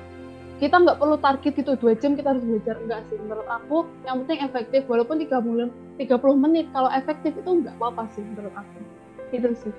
kita 0.59 0.77
nggak 0.77 0.99
perlu 1.01 1.17
target 1.17 1.53
itu 1.57 1.73
dua 1.73 1.97
jam 1.97 2.13
kita 2.13 2.37
harus 2.37 2.45
belajar 2.45 2.77
enggak 2.85 3.01
sih 3.09 3.17
menurut 3.17 3.49
aku 3.49 3.89
yang 4.05 4.21
penting 4.21 4.45
efektif 4.45 4.85
walaupun 4.85 5.17
30 5.17 5.73
30 5.97 6.05
menit 6.37 6.69
kalau 6.69 6.85
efektif 6.93 7.33
itu 7.33 7.65
nggak 7.65 7.81
apa-apa 7.81 8.05
sih 8.13 8.21
menurut 8.21 8.53
aku 8.53 8.77
itu 9.31 9.49
sih 9.57 9.73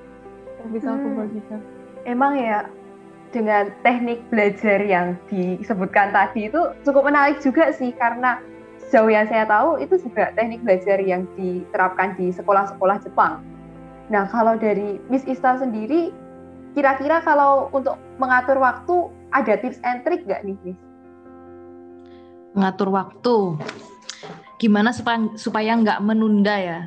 yang 0.60 0.68
bisa 0.72 0.88
aku 0.92 1.08
Hmm. 1.08 1.18
bagikan 1.24 1.60
Emang 2.02 2.34
ya 2.34 2.66
dengan 3.30 3.70
teknik 3.86 4.26
belajar 4.28 4.82
yang 4.82 5.14
disebutkan 5.30 6.10
tadi 6.10 6.50
itu 6.50 6.60
cukup 6.84 7.08
menarik 7.08 7.38
juga 7.38 7.70
sih 7.70 7.94
karena 7.94 8.42
sejauh 8.76 9.08
yang 9.08 9.24
saya 9.30 9.48
tahu 9.48 9.80
itu 9.80 9.96
juga 10.02 10.34
teknik 10.36 10.60
belajar 10.66 11.00
yang 11.00 11.24
diterapkan 11.38 12.12
di 12.18 12.28
sekolah-sekolah 12.28 13.00
Jepang. 13.00 13.40
Nah, 14.12 14.28
kalau 14.28 14.60
dari 14.60 15.00
Miss 15.08 15.24
Ista 15.24 15.56
sendiri, 15.56 16.12
kira-kira 16.76 17.24
kalau 17.24 17.72
untuk 17.72 17.96
mengatur 18.20 18.60
waktu 18.60 19.08
ada 19.32 19.56
tips 19.56 19.80
and 19.80 20.04
trick 20.04 20.28
nggak 20.28 20.44
nih, 20.44 20.56
Miss? 20.60 20.78
Mengatur 22.52 22.92
waktu, 22.92 23.56
gimana 24.60 24.92
supaya 24.92 25.24
supaya 25.40 25.72
nggak 25.72 26.04
menunda 26.04 26.52
ya? 26.60 26.80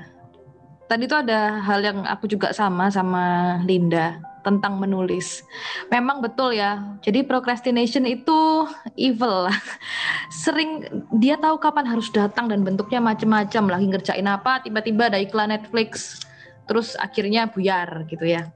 Tadi 0.85 1.09
itu 1.09 1.17
ada 1.17 1.65
hal 1.65 1.81
yang 1.81 2.05
aku 2.05 2.29
juga 2.29 2.53
sama 2.53 2.93
sama 2.93 3.57
Linda 3.65 4.21
tentang 4.45 4.77
menulis. 4.77 5.41
Memang 5.89 6.21
betul 6.21 6.53
ya. 6.53 6.77
Jadi 7.01 7.25
procrastination 7.25 8.05
itu 8.05 8.69
evil. 8.93 9.49
Sering 10.45 10.85
dia 11.17 11.41
tahu 11.41 11.57
kapan 11.57 11.89
harus 11.89 12.13
datang 12.13 12.45
dan 12.45 12.61
bentuknya 12.61 13.01
macam-macam. 13.01 13.63
Lagi 13.65 13.85
ngerjain 13.89 14.27
apa, 14.29 14.61
tiba-tiba 14.61 15.09
ada 15.09 15.17
iklan 15.17 15.49
Netflix, 15.49 16.21
terus 16.69 16.93
akhirnya 17.01 17.49
buyar 17.49 18.05
gitu 18.05 18.29
ya. 18.29 18.53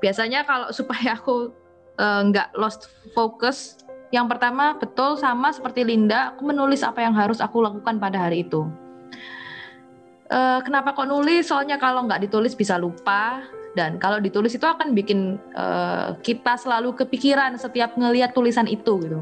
Biasanya 0.00 0.48
kalau 0.48 0.72
supaya 0.72 1.12
aku 1.20 1.52
eh, 2.00 2.20
nggak 2.32 2.56
uh, 2.56 2.58
lost 2.58 2.88
focus, 3.12 3.84
yang 4.08 4.32
pertama 4.32 4.80
betul 4.80 5.20
sama 5.20 5.52
seperti 5.52 5.84
Linda, 5.84 6.32
aku 6.32 6.48
menulis 6.48 6.80
apa 6.80 7.04
yang 7.04 7.12
harus 7.12 7.44
aku 7.44 7.60
lakukan 7.60 8.00
pada 8.00 8.16
hari 8.16 8.48
itu. 8.48 8.64
Uh, 10.26 10.58
kenapa 10.66 10.90
kok 10.96 11.06
nulis? 11.06 11.46
Soalnya 11.46 11.78
kalau 11.78 12.02
nggak 12.06 12.26
ditulis 12.26 12.58
bisa 12.58 12.74
lupa, 12.74 13.46
dan 13.76 14.00
kalau 14.00 14.18
ditulis 14.18 14.56
itu 14.56 14.64
akan 14.64 14.96
bikin 14.96 15.36
uh, 15.52 16.16
kita 16.24 16.56
selalu 16.56 16.96
kepikiran 16.96 17.54
setiap 17.60 17.94
ngelihat 17.94 18.32
tulisan 18.32 18.64
itu 18.64 18.98
gitu. 19.04 19.20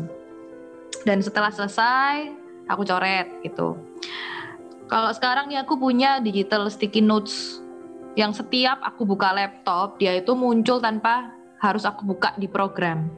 Dan 1.03 1.21
setelah 1.21 1.51
selesai 1.51 2.31
aku 2.71 2.87
coret 2.87 3.29
gitu. 3.43 3.77
Kalau 4.87 5.11
sekarang 5.11 5.51
nih 5.51 5.67
aku 5.67 5.75
punya 5.75 6.23
digital 6.23 6.71
sticky 6.71 7.03
notes 7.03 7.59
yang 8.15 8.31
setiap 8.31 8.79
aku 8.81 9.03
buka 9.03 9.35
laptop 9.35 9.99
dia 9.99 10.15
itu 10.15 10.33
muncul 10.39 10.79
tanpa 10.79 11.35
harus 11.59 11.83
aku 11.83 12.07
buka 12.07 12.31
di 12.39 12.47
program 12.47 13.11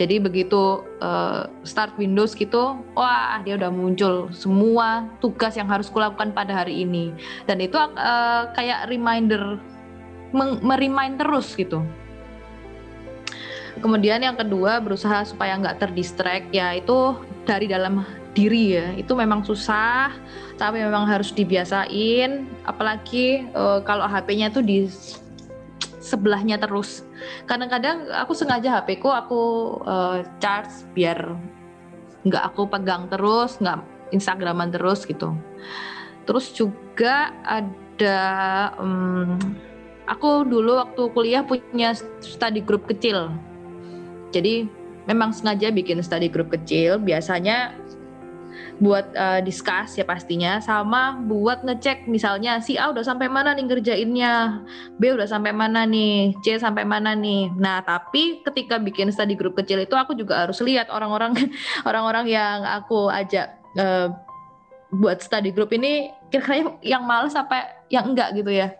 jadi 0.00 0.16
begitu 0.24 0.80
uh, 1.04 1.52
start 1.68 1.92
Windows 2.00 2.32
gitu, 2.32 2.80
wah 2.96 3.36
dia 3.44 3.60
udah 3.60 3.68
muncul 3.68 4.32
semua 4.32 5.04
tugas 5.20 5.52
yang 5.52 5.68
harus 5.68 5.92
kulakukan 5.92 6.32
pada 6.32 6.64
hari 6.64 6.80
ini. 6.88 7.12
Dan 7.44 7.60
itu 7.60 7.76
uh, 7.76 8.48
kayak 8.56 8.88
reminder 8.88 9.60
merimain 10.64 11.20
terus 11.20 11.52
gitu. 11.52 11.84
Kemudian 13.84 14.24
yang 14.24 14.36
kedua 14.36 14.80
berusaha 14.80 15.28
supaya 15.28 15.60
nggak 15.60 15.80
terdistract 15.84 16.48
ya 16.56 16.72
itu 16.76 17.16
dari 17.44 17.68
dalam 17.68 18.04
diri 18.32 18.80
ya 18.80 18.96
itu 18.96 19.12
memang 19.12 19.44
susah 19.44 20.08
tapi 20.56 20.80
memang 20.80 21.04
harus 21.04 21.32
dibiasain 21.36 22.48
apalagi 22.64 23.44
uh, 23.52 23.84
kalau 23.84 24.08
HP-nya 24.08 24.48
itu 24.48 24.60
di 24.64 24.78
sebelahnya 26.12 26.60
terus 26.60 27.08
kadang-kadang 27.48 28.04
aku 28.12 28.36
sengaja 28.36 28.84
HP 28.84 29.00
ku 29.00 29.08
aku 29.08 29.40
uh, 29.88 30.20
charge 30.36 30.84
biar 30.92 31.32
nggak 32.28 32.44
aku 32.52 32.68
pegang 32.68 33.08
terus 33.08 33.56
nggak 33.58 33.80
Instagraman 34.12 34.68
terus 34.68 35.08
gitu 35.08 35.32
terus 36.28 36.52
juga 36.52 37.32
ada 37.42 38.20
um, 38.76 39.40
aku 40.06 40.46
dulu 40.46 40.78
waktu 40.78 41.02
kuliah 41.14 41.42
punya 41.46 41.94
study 42.22 42.62
group 42.62 42.86
kecil. 42.90 43.30
Jadi 44.32 44.66
memang 45.06 45.34
sengaja 45.34 45.70
bikin 45.70 46.00
study 46.00 46.28
group 46.28 46.50
kecil, 46.50 46.98
biasanya 46.98 47.74
buat 48.82 49.14
uh, 49.14 49.38
discuss 49.46 49.94
ya 49.94 50.02
pastinya 50.02 50.58
sama 50.58 51.14
buat 51.22 51.62
ngecek 51.62 52.10
misalnya 52.10 52.58
si 52.58 52.74
A 52.74 52.90
udah 52.90 53.06
sampai 53.06 53.30
mana 53.30 53.54
nih 53.54 53.70
ngerjainnya, 53.70 54.66
B 54.98 55.14
udah 55.14 55.30
sampai 55.30 55.54
mana 55.54 55.86
nih, 55.86 56.34
C 56.42 56.58
sampai 56.58 56.82
mana 56.82 57.14
nih. 57.14 57.54
Nah, 57.54 57.86
tapi 57.86 58.42
ketika 58.42 58.82
bikin 58.82 59.14
study 59.14 59.38
group 59.38 59.54
kecil 59.54 59.78
itu 59.78 59.94
aku 59.94 60.18
juga 60.18 60.42
harus 60.42 60.58
lihat 60.66 60.90
orang-orang 60.90 61.30
orang-orang 61.88 62.26
yang 62.26 62.66
aku 62.66 63.06
ajak 63.06 63.54
uh, 63.78 64.10
buat 64.90 65.22
study 65.22 65.54
group 65.54 65.70
ini 65.70 66.10
kira-kira 66.28 66.74
yang 66.82 67.06
males 67.06 67.38
apa 67.38 67.86
yang 67.88 68.12
enggak 68.12 68.36
gitu 68.36 68.52
ya 68.52 68.76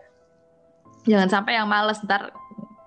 jangan 1.09 1.29
sampai 1.31 1.57
yang 1.57 1.65
males 1.65 1.99
ntar 2.05 2.31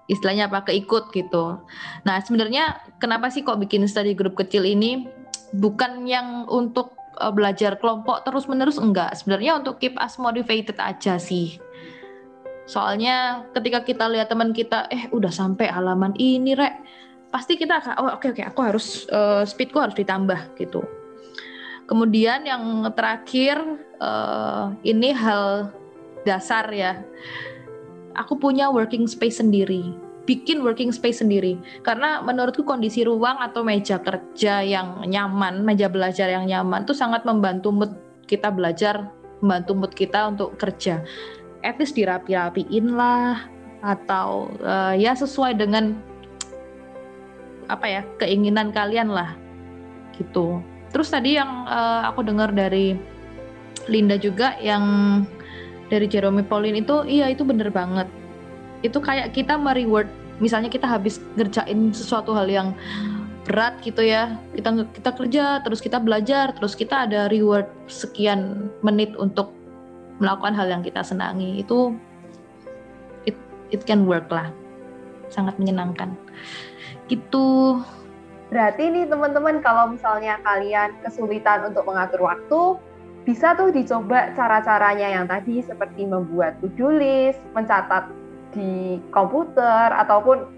istilahnya 0.06 0.46
apa 0.46 0.62
keikut 0.70 1.10
gitu. 1.10 1.58
Nah 2.06 2.16
sebenarnya 2.22 2.78
kenapa 3.02 3.26
sih 3.28 3.42
kok 3.42 3.58
bikin 3.58 3.82
study 3.90 4.14
group 4.14 4.38
kecil 4.38 4.62
ini 4.62 5.10
bukan 5.52 6.06
yang 6.06 6.46
untuk 6.46 6.95
uh, 7.20 7.32
belajar 7.32 7.76
kelompok 7.80 8.24
terus 8.24 8.48
menerus 8.48 8.80
enggak. 8.80 9.12
Sebenarnya 9.16 9.60
untuk 9.60 9.80
keep 9.80 9.96
us 10.00 10.16
motivated 10.16 10.76
aja 10.80 11.16
sih. 11.16 11.58
Soalnya 12.66 13.46
ketika 13.54 13.86
kita 13.86 14.10
lihat 14.10 14.30
teman 14.30 14.50
kita, 14.50 14.90
eh 14.90 15.06
udah 15.14 15.30
sampai 15.30 15.70
halaman 15.70 16.12
ini 16.18 16.58
rek, 16.58 16.74
pasti 17.30 17.54
kita 17.54 17.78
akan 17.78 17.94
oh 18.02 18.04
oke 18.18 18.26
okay, 18.26 18.28
oke 18.30 18.36
okay, 18.42 18.44
aku 18.46 18.60
harus 18.62 18.86
uh, 19.14 19.46
speedku 19.46 19.78
harus 19.78 19.94
ditambah 19.94 20.58
gitu. 20.58 20.82
Kemudian 21.86 22.42
yang 22.42 22.82
terakhir 22.98 23.62
uh, 24.02 24.74
ini 24.82 25.14
hal 25.14 25.70
dasar 26.26 26.66
ya 26.74 26.98
aku 28.18 28.34
punya 28.34 28.66
working 28.66 29.06
space 29.06 29.38
sendiri 29.38 29.94
bikin 30.26 30.60
working 30.60 30.90
space 30.90 31.22
sendiri. 31.22 31.56
Karena 31.86 32.20
menurutku 32.20 32.66
kondisi 32.66 33.06
ruang 33.06 33.38
atau 33.38 33.62
meja 33.62 34.02
kerja 34.02 34.60
yang 34.60 35.06
nyaman 35.06 35.62
meja 35.62 35.86
belajar 35.86 36.28
yang 36.28 36.44
nyaman 36.44 36.82
itu 36.84 36.92
sangat 36.92 37.22
membantu 37.22 37.70
mood 37.72 37.92
kita 38.26 38.50
belajar 38.50 39.08
membantu 39.40 39.72
mood 39.72 39.92
kita 39.94 40.28
untuk 40.28 40.58
kerja. 40.58 41.00
At 41.62 41.78
least 41.78 41.96
dirapi-rapiin 41.96 42.92
lah 42.92 43.46
atau 43.80 44.50
uh, 44.60 44.94
ya 44.98 45.14
sesuai 45.14 45.56
dengan 45.56 45.94
apa 47.70 47.86
ya 47.86 48.02
keinginan 48.18 48.74
kalian 48.74 49.10
lah 49.10 49.38
gitu. 50.18 50.58
Terus 50.90 51.10
tadi 51.10 51.38
yang 51.38 51.66
uh, 51.70 52.06
aku 52.10 52.26
dengar 52.26 52.50
dari 52.50 52.98
Linda 53.86 54.18
juga 54.18 54.58
yang 54.58 54.82
dari 55.86 56.10
Jeremy 56.10 56.42
Pauline 56.42 56.82
itu 56.82 57.06
iya 57.06 57.30
itu 57.30 57.46
bener 57.46 57.70
banget 57.70 58.10
itu 58.86 58.98
kayak 59.02 59.34
kita 59.34 59.58
mereward 59.58 60.08
misalnya 60.38 60.70
kita 60.70 60.86
habis 60.86 61.18
ngerjain 61.34 61.90
sesuatu 61.90 62.32
hal 62.36 62.46
yang 62.46 62.68
berat 63.46 63.78
gitu 63.82 64.02
ya 64.02 64.34
kita 64.58 64.86
kita 64.90 65.10
kerja 65.14 65.44
terus 65.62 65.78
kita 65.78 66.02
belajar 66.02 66.50
terus 66.54 66.74
kita 66.74 67.06
ada 67.06 67.30
reward 67.30 67.70
sekian 67.86 68.70
menit 68.82 69.14
untuk 69.14 69.56
melakukan 70.18 70.56
hal 70.56 70.68
yang 70.68 70.82
kita 70.84 71.04
senangi. 71.04 71.60
Itu 71.60 71.96
it 73.28 73.36
it 73.72 73.84
can 73.84 74.08
work 74.08 74.28
lah. 74.32 74.48
Sangat 75.28 75.58
menyenangkan. 75.60 76.14
Gitu. 77.10 77.80
Berarti 78.46 78.82
nih 78.94 79.10
teman-teman 79.10 79.58
kalau 79.58 79.90
misalnya 79.90 80.38
kalian 80.46 80.94
kesulitan 81.02 81.66
untuk 81.66 81.82
mengatur 81.82 82.22
waktu 82.22 82.78
bisa 83.26 83.58
tuh 83.58 83.74
dicoba 83.74 84.30
cara-caranya 84.38 85.18
yang 85.18 85.26
tadi 85.26 85.58
seperti 85.58 86.06
membuat 86.06 86.62
to-do 86.62 86.94
list, 86.94 87.42
mencatat 87.58 88.06
di 88.56 88.96
komputer 89.12 89.92
ataupun 89.92 90.48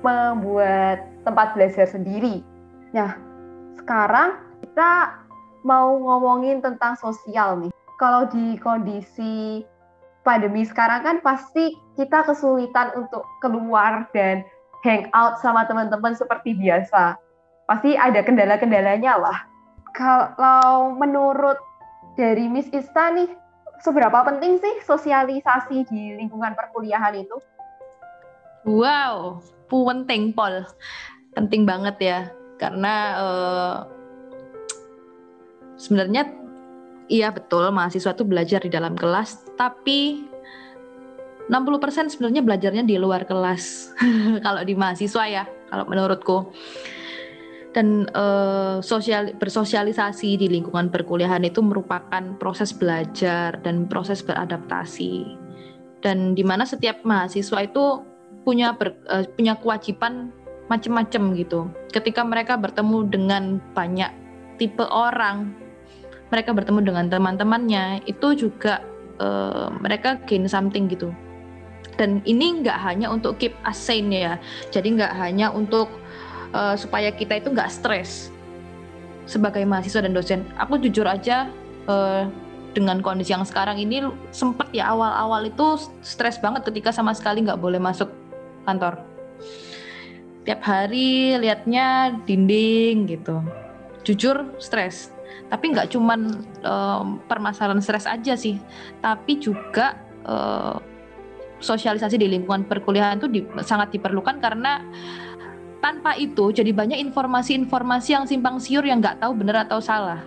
membuat 0.00 1.04
tempat 1.28 1.52
belajar 1.52 1.84
sendiri. 1.84 2.40
Nah, 2.96 3.12
sekarang 3.76 4.40
kita 4.64 5.20
mau 5.60 5.92
ngomongin 6.00 6.64
tentang 6.64 6.96
sosial 6.96 7.60
nih. 7.60 7.72
Kalau 8.00 8.24
di 8.32 8.56
kondisi 8.56 9.60
pandemi 10.24 10.64
sekarang 10.64 11.04
kan 11.04 11.16
pasti 11.20 11.76
kita 12.00 12.24
kesulitan 12.24 12.96
untuk 12.96 13.24
keluar 13.44 14.08
dan 14.16 14.40
hangout 14.80 15.36
sama 15.44 15.68
teman-teman 15.68 16.16
seperti 16.16 16.56
biasa. 16.56 17.20
Pasti 17.68 17.94
ada 18.00 18.24
kendala-kendalanya 18.24 19.20
lah. 19.20 19.38
Kalau 19.92 20.96
menurut 20.96 21.60
dari 22.16 22.48
Miss 22.48 22.72
Ista 22.72 23.12
nih, 23.12 23.28
seberapa 23.80 24.24
penting 24.24 24.60
sih 24.60 24.74
sosialisasi 24.84 25.88
di 25.88 26.16
lingkungan 26.20 26.52
perkuliahan 26.52 27.16
itu? 27.16 27.36
Wow, 28.68 29.40
penting 29.72 30.36
Pol, 30.36 30.68
penting 31.32 31.64
banget 31.64 31.96
ya, 32.00 32.20
karena 32.60 32.94
uh, 33.16 33.76
sebenarnya 35.80 36.28
iya 37.08 37.32
betul 37.32 37.72
mahasiswa 37.72 38.12
itu 38.12 38.24
belajar 38.28 38.60
di 38.60 38.70
dalam 38.70 38.92
kelas, 38.92 39.48
tapi 39.56 40.28
60% 41.50 42.14
sebenarnya 42.14 42.46
belajarnya 42.46 42.84
di 42.86 42.94
luar 43.00 43.26
kelas. 43.26 43.96
Kalau 44.46 44.62
di 44.62 44.78
mahasiswa 44.78 45.24
ya, 45.26 45.44
kalau 45.66 45.82
menurutku 45.90 46.54
dan 47.70 48.10
uh, 48.18 48.82
sosial 48.82 49.30
bersosialisasi 49.38 50.34
di 50.34 50.46
lingkungan 50.50 50.90
perkuliahan 50.90 51.46
itu 51.46 51.62
merupakan 51.62 52.34
proses 52.42 52.74
belajar 52.74 53.62
dan 53.62 53.86
proses 53.86 54.26
beradaptasi. 54.26 55.38
Dan 56.02 56.34
di 56.34 56.42
mana 56.42 56.66
setiap 56.66 57.04
mahasiswa 57.06 57.62
itu 57.62 58.02
punya 58.42 58.74
ber, 58.74 58.98
uh, 59.06 59.22
punya 59.38 59.54
kewajiban 59.54 60.34
macam-macam 60.66 61.22
gitu. 61.38 61.60
Ketika 61.94 62.26
mereka 62.26 62.58
bertemu 62.58 63.06
dengan 63.06 63.42
banyak 63.74 64.10
tipe 64.58 64.84
orang 64.86 65.54
mereka 66.30 66.54
bertemu 66.54 66.80
dengan 66.86 67.06
teman-temannya 67.10 68.06
itu 68.06 68.28
juga 68.38 68.82
uh, 69.18 69.68
mereka 69.82 70.18
gain 70.24 70.46
something 70.46 70.86
gitu. 70.86 71.10
Dan 71.98 72.24
ini 72.24 72.64
nggak 72.64 72.78
hanya 72.80 73.12
untuk 73.12 73.36
keep 73.36 73.52
us 73.66 73.76
sane 73.76 74.14
ya. 74.14 74.34
Jadi 74.72 74.96
nggak 74.96 75.12
hanya 75.20 75.52
untuk 75.52 75.90
uh, 76.54 76.74
supaya 76.74 77.10
kita 77.14 77.38
itu 77.38 77.50
nggak 77.50 77.70
stres 77.70 78.30
sebagai 79.30 79.62
mahasiswa 79.62 80.02
dan 80.02 80.12
dosen. 80.14 80.40
Aku 80.58 80.78
jujur 80.80 81.06
aja 81.06 81.46
uh, 81.86 82.26
dengan 82.74 83.02
kondisi 83.02 83.34
yang 83.34 83.46
sekarang 83.46 83.78
ini 83.78 84.06
sempet 84.30 84.70
ya 84.70 84.90
awal-awal 84.90 85.46
itu 85.46 85.90
stres 86.02 86.38
banget 86.38 86.66
ketika 86.66 86.94
sama 86.94 87.14
sekali 87.14 87.42
nggak 87.42 87.58
boleh 87.58 87.78
masuk 87.78 88.10
kantor. 88.66 89.02
Tiap 90.46 90.60
hari 90.64 91.36
liatnya 91.38 92.18
dinding 92.24 93.06
gitu. 93.10 93.42
Jujur 94.02 94.56
stres. 94.56 95.12
Tapi 95.50 95.74
nggak 95.74 95.94
cuman 95.94 96.46
um, 96.62 97.18
permasalahan 97.26 97.82
stres 97.82 98.06
aja 98.06 98.34
sih. 98.34 98.58
Tapi 99.02 99.38
juga 99.38 99.98
uh, 100.26 100.78
sosialisasi 101.60 102.16
di 102.16 102.26
lingkungan 102.26 102.64
perkuliahan 102.64 103.20
itu 103.20 103.28
di, 103.28 103.40
sangat 103.60 103.92
diperlukan 103.92 104.40
karena 104.40 104.80
tanpa 105.80 106.16
itu 106.16 106.52
jadi 106.52 106.70
banyak 106.70 107.00
informasi-informasi 107.10 108.08
yang 108.12 108.24
simpang 108.28 108.60
siur 108.60 108.84
yang 108.84 109.00
nggak 109.00 109.20
tahu 109.20 109.32
benar 109.36 109.64
atau 109.66 109.80
salah. 109.80 110.20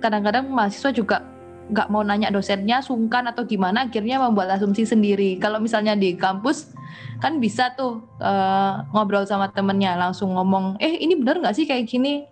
Kadang-kadang 0.00 0.48
mahasiswa 0.48 0.90
juga 0.94 1.26
nggak 1.70 1.86
mau 1.90 2.02
nanya 2.02 2.34
dosennya, 2.34 2.82
sungkan 2.82 3.30
atau 3.30 3.46
gimana, 3.46 3.86
akhirnya 3.86 4.18
membuat 4.18 4.58
asumsi 4.58 4.82
sendiri. 4.86 5.38
Kalau 5.38 5.62
misalnya 5.62 5.94
di 5.94 6.18
kampus 6.18 6.74
kan 7.22 7.38
bisa 7.38 7.70
tuh 7.78 8.02
uh, 8.18 8.82
ngobrol 8.90 9.22
sama 9.26 9.50
temennya, 9.54 9.94
langsung 9.94 10.34
ngomong, 10.34 10.80
eh 10.82 10.98
ini 10.98 11.14
benar 11.14 11.38
nggak 11.38 11.54
sih 11.54 11.66
kayak 11.66 11.86
gini? 11.86 12.26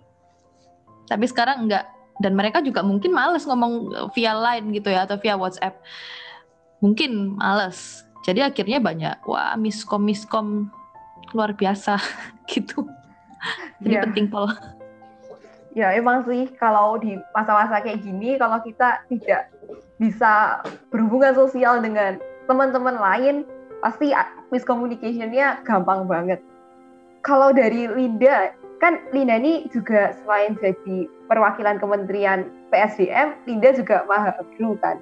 Tapi 1.06 1.24
sekarang 1.26 1.70
nggak. 1.70 1.98
Dan 2.18 2.34
mereka 2.34 2.58
juga 2.58 2.82
mungkin 2.82 3.14
males 3.14 3.46
ngomong 3.46 3.94
via 4.10 4.34
line 4.34 4.74
gitu 4.74 4.90
ya 4.90 5.06
atau 5.06 5.22
via 5.22 5.38
WhatsApp. 5.38 5.78
Mungkin 6.82 7.38
males 7.38 8.02
jadi 8.26 8.50
akhirnya 8.50 8.82
banyak 8.82 9.24
wah 9.24 9.54
miskom 9.54 10.02
miskom 10.04 10.68
luar 11.34 11.52
biasa 11.56 11.98
gitu. 12.52 12.86
Jadi 13.82 13.94
yeah. 13.94 14.04
penting 14.04 14.26
pol 14.28 14.50
ya 15.78 15.94
emang 15.94 16.26
sih 16.26 16.50
kalau 16.58 16.98
di 16.98 17.14
masa-masa 17.30 17.78
kayak 17.78 18.02
gini 18.02 18.34
kalau 18.34 18.58
kita 18.66 18.98
tidak 19.06 19.46
bisa 20.02 20.58
berhubungan 20.90 21.38
sosial 21.38 21.78
dengan 21.78 22.18
teman-teman 22.50 22.98
lain 22.98 23.46
pasti 23.78 24.10
miscommunicationnya 24.50 25.62
gampang 25.62 26.10
banget. 26.10 26.42
Kalau 27.22 27.54
dari 27.54 27.86
Linda 27.86 28.50
kan 28.82 28.98
Linda 29.14 29.38
ini 29.38 29.70
juga 29.70 30.18
selain 30.22 30.58
jadi 30.58 31.06
perwakilan 31.30 31.78
Kementerian 31.78 32.50
PSDM 32.74 33.38
Linda 33.46 33.70
juga 33.70 34.02
mahasiswa 34.10 34.74
kan 34.82 34.96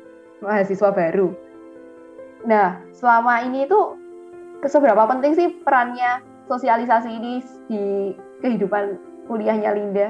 mahasiswa 0.45 0.91
baru. 0.93 1.33
Nah, 2.45 2.77
selama 2.93 3.49
ini 3.49 3.65
itu 3.65 3.81
seberapa 4.65 5.05
penting 5.05 5.33
sih 5.37 5.49
perannya 5.61 6.25
sosialisasi 6.49 7.11
ini 7.13 7.45
di 7.69 7.85
kehidupan 8.41 8.97
kuliahnya 9.29 9.77
Linda? 9.77 10.09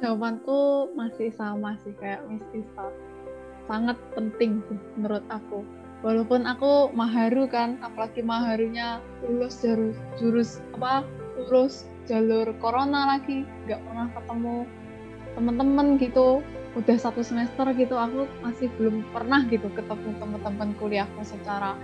Jawabanku 0.00 0.92
masih 0.96 1.32
sama 1.32 1.76
sih 1.80 1.96
kayak 1.96 2.24
Miss 2.28 2.44
Ista. 2.52 2.88
Sangat 3.68 3.96
penting 4.12 4.60
sih 4.68 4.78
menurut 4.96 5.24
aku. 5.32 5.64
Walaupun 6.00 6.48
aku 6.48 6.88
maharu 6.96 7.44
kan, 7.44 7.76
apalagi 7.84 8.24
maharunya 8.24 9.04
lulus 9.20 9.60
jurus, 9.60 9.96
jurus 10.16 10.50
apa 10.72 11.04
lulus 11.36 11.84
jalur 12.08 12.48
corona 12.56 13.16
lagi, 13.16 13.44
nggak 13.68 13.84
pernah 13.84 14.08
ketemu 14.16 14.56
teman-teman 15.36 16.00
gitu 16.00 16.40
udah 16.78 16.96
satu 16.96 17.20
semester 17.26 17.66
gitu 17.74 17.98
aku 17.98 18.30
masih 18.46 18.70
belum 18.78 19.02
pernah 19.10 19.42
gitu 19.50 19.66
ketemu 19.74 20.14
teman-teman 20.22 20.70
kuliahku 20.78 21.22
secara 21.26 21.74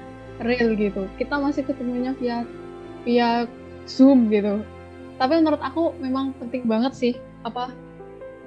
real 0.43 0.77
gitu. 0.77 1.09
Kita 1.17 1.41
masih 1.41 1.65
ketemunya 1.65 2.13
via 2.19 2.45
via 3.07 3.47
zoom 3.89 4.29
gitu. 4.29 4.61
Tapi 5.17 5.41
menurut 5.41 5.63
aku 5.63 5.97
memang 6.03 6.37
penting 6.37 6.69
banget 6.69 6.93
sih 6.93 7.15
apa 7.47 7.73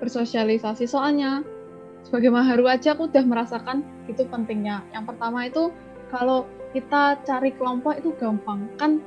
bersosialisasi. 0.04 0.86
Soalnya 0.86 1.42
sebagai 2.06 2.30
maharu 2.30 2.70
aja 2.70 2.94
aku 2.94 3.10
udah 3.10 3.26
merasakan 3.26 3.82
itu 4.06 4.28
pentingnya. 4.30 4.86
Yang 4.94 5.16
pertama 5.16 5.50
itu 5.50 5.74
kalau 6.14 6.46
kita 6.76 7.18
cari 7.26 7.50
kelompok 7.58 7.98
itu 7.98 8.14
gampang. 8.20 8.70
Kan 8.78 9.02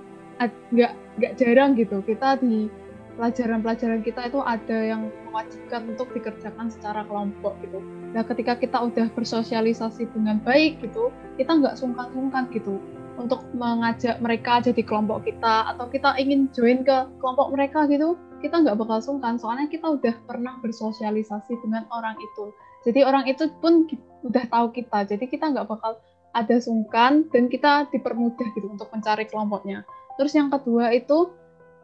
nggak 0.75 0.93
nggak 1.21 1.33
jarang 1.39 1.79
gitu. 1.79 2.03
Kita 2.03 2.41
di 2.41 2.67
pelajaran-pelajaran 3.15 4.01
kita 4.03 4.33
itu 4.33 4.41
ada 4.43 4.79
yang 4.83 5.13
mewajibkan 5.33 5.89
untuk 5.89 6.13
dikerjakan 6.13 6.69
secara 6.69 7.09
kelompok 7.09 7.57
gitu. 7.65 7.81
Nah 8.13 8.21
ketika 8.29 8.61
kita 8.61 8.77
udah 8.77 9.09
bersosialisasi 9.17 10.13
dengan 10.13 10.45
baik 10.45 10.85
gitu, 10.85 11.09
kita 11.41 11.57
nggak 11.57 11.81
sungkan-sungkan 11.81 12.53
gitu 12.53 12.77
untuk 13.17 13.41
mengajak 13.57 14.21
mereka 14.21 14.61
jadi 14.61 14.85
kelompok 14.85 15.25
kita 15.25 15.73
atau 15.73 15.89
kita 15.89 16.17
ingin 16.21 16.53
join 16.53 16.85
ke 16.85 16.97
kelompok 17.21 17.49
mereka 17.53 17.89
gitu, 17.89 18.21
kita 18.45 18.61
nggak 18.61 18.77
bakal 18.77 19.01
sungkan 19.01 19.41
soalnya 19.41 19.69
kita 19.73 19.89
udah 19.89 20.15
pernah 20.29 20.61
bersosialisasi 20.61 21.57
dengan 21.65 21.89
orang 21.89 22.17
itu. 22.21 22.53
Jadi 22.85 23.01
orang 23.07 23.25
itu 23.31 23.49
pun 23.63 23.89
udah 24.27 24.45
tahu 24.53 24.77
kita, 24.77 25.09
jadi 25.09 25.25
kita 25.25 25.55
nggak 25.57 25.69
bakal 25.71 25.97
ada 26.33 26.57
sungkan 26.59 27.29
dan 27.31 27.47
kita 27.53 27.89
dipermudah 27.93 28.49
gitu 28.57 28.73
untuk 28.73 28.89
mencari 28.91 29.29
kelompoknya. 29.29 29.85
Terus 30.17 30.33
yang 30.37 30.49
kedua 30.49 30.93
itu 30.93 31.33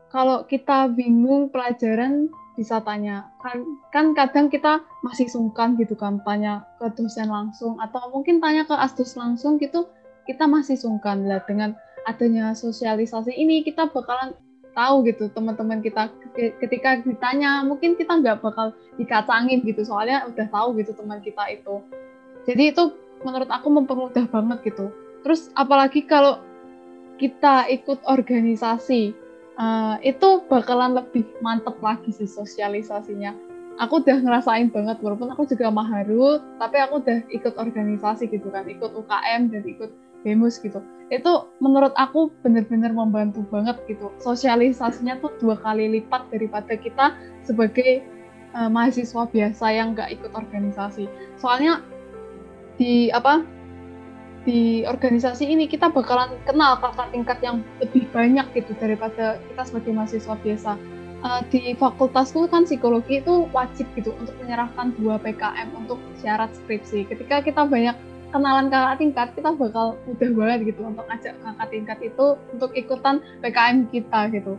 kalau 0.09 0.49
kita 0.49 0.89
bingung 0.89 1.53
pelajaran 1.53 2.33
bisa 2.59 2.83
tanya 2.83 3.31
kan 3.39 3.63
kan 3.95 4.19
kadang 4.19 4.51
kita 4.51 4.83
masih 5.07 5.31
sungkan 5.31 5.79
gitu 5.79 5.95
kan 5.95 6.19
tanya 6.27 6.67
ke 6.83 6.91
dosen 6.99 7.31
langsung 7.31 7.79
atau 7.79 8.11
mungkin 8.11 8.43
tanya 8.43 8.67
ke 8.67 8.75
asdos 8.75 9.15
langsung 9.15 9.63
gitu 9.63 9.87
kita 10.27 10.51
masih 10.51 10.75
sungkan 10.75 11.23
lah 11.31 11.39
dengan 11.47 11.79
adanya 12.11 12.59
sosialisasi 12.59 13.31
ini 13.31 13.63
kita 13.63 13.87
bakalan 13.87 14.35
tahu 14.79 15.03
gitu 15.07 15.27
teman-teman 15.35 15.83
kita 15.83 16.11
ketika 16.63 17.03
ditanya 17.03 17.67
mungkin 17.67 17.99
kita 17.99 18.15
nggak 18.19 18.39
bakal 18.43 18.71
dikacangin 18.95 19.63
gitu 19.67 19.83
soalnya 19.83 20.23
udah 20.31 20.47
tahu 20.47 20.79
gitu 20.79 20.95
teman 20.95 21.19
kita 21.19 21.51
itu. 21.51 21.83
Jadi 22.47 22.71
itu 22.71 22.95
menurut 23.27 23.51
aku 23.51 23.69
mempermudah 23.75 24.31
banget 24.31 24.71
gitu. 24.71 24.95
Terus 25.27 25.51
apalagi 25.59 26.07
kalau 26.07 26.39
kita 27.19 27.67
ikut 27.67 28.07
organisasi 28.07 29.11
uh, 29.59 29.97
itu 30.01 30.47
bakalan 30.47 30.97
lebih 30.97 31.27
mantep 31.43 31.77
lagi 31.83 32.15
sih 32.15 32.31
sosialisasinya. 32.31 33.35
Aku 33.79 34.03
udah 34.03 34.19
ngerasain 34.19 34.75
banget, 34.75 34.99
walaupun 34.99 35.31
aku 35.31 35.47
juga 35.47 35.71
maharu, 35.71 36.43
tapi 36.59 36.83
aku 36.83 36.99
udah 36.99 37.23
ikut 37.31 37.55
organisasi 37.55 38.27
gitu 38.27 38.51
kan, 38.51 38.67
ikut 38.67 38.91
UKM 38.91 39.55
dan 39.55 39.63
ikut 39.63 39.95
BEMUS 40.27 40.59
gitu. 40.67 40.83
Itu 41.15 41.47
menurut 41.63 41.95
aku 41.95 42.35
bener-bener 42.43 42.91
membantu 42.91 43.47
banget 43.47 43.79
gitu. 43.87 44.11
Sosialisasinya 44.19 45.23
tuh 45.23 45.31
dua 45.39 45.55
kali 45.63 45.87
lipat 45.95 46.27
daripada 46.35 46.75
kita 46.75 47.15
sebagai 47.47 48.03
uh, 48.59 48.67
mahasiswa 48.67 49.31
biasa 49.31 49.67
yang 49.71 49.95
nggak 49.95 50.11
ikut 50.19 50.35
organisasi. 50.35 51.07
Soalnya 51.39 51.79
di 52.83 53.15
apa 53.15 53.47
di 54.47 54.87
organisasi 54.87 55.49
ini 55.49 55.67
kita 55.67 55.91
bakalan 55.91 56.39
kenal 56.47 56.79
kakak 56.79 57.11
tingkat 57.11 57.39
yang 57.43 57.65
lebih 57.83 58.07
banyak 58.15 58.47
gitu 58.55 58.73
daripada 58.79 59.41
kita 59.51 59.63
sebagai 59.67 59.93
mahasiswa 59.95 60.35
biasa. 60.39 60.73
Uh, 61.19 61.43
di 61.51 61.75
fakultasku 61.75 62.47
kan 62.47 62.63
psikologi 62.63 63.19
itu 63.19 63.51
wajib 63.51 63.91
gitu 63.99 64.15
untuk 64.23 64.39
menyerahkan 64.39 64.95
dua 64.95 65.19
PKM 65.19 65.75
untuk 65.75 65.99
syarat 66.23 66.55
skripsi. 66.55 67.11
Ketika 67.11 67.43
kita 67.43 67.67
banyak 67.67 67.99
kenalan 68.31 68.71
kakak 68.71 69.03
tingkat, 69.03 69.29
kita 69.35 69.51
bakal 69.59 69.99
mudah 70.07 70.31
banget 70.31 70.59
gitu 70.71 70.87
untuk 70.87 71.07
ajak 71.11 71.35
kakak 71.43 71.69
tingkat 71.75 71.99
itu 72.07 72.27
untuk 72.55 72.71
ikutan 72.79 73.19
PKM 73.43 73.91
kita 73.91 74.31
gitu. 74.31 74.55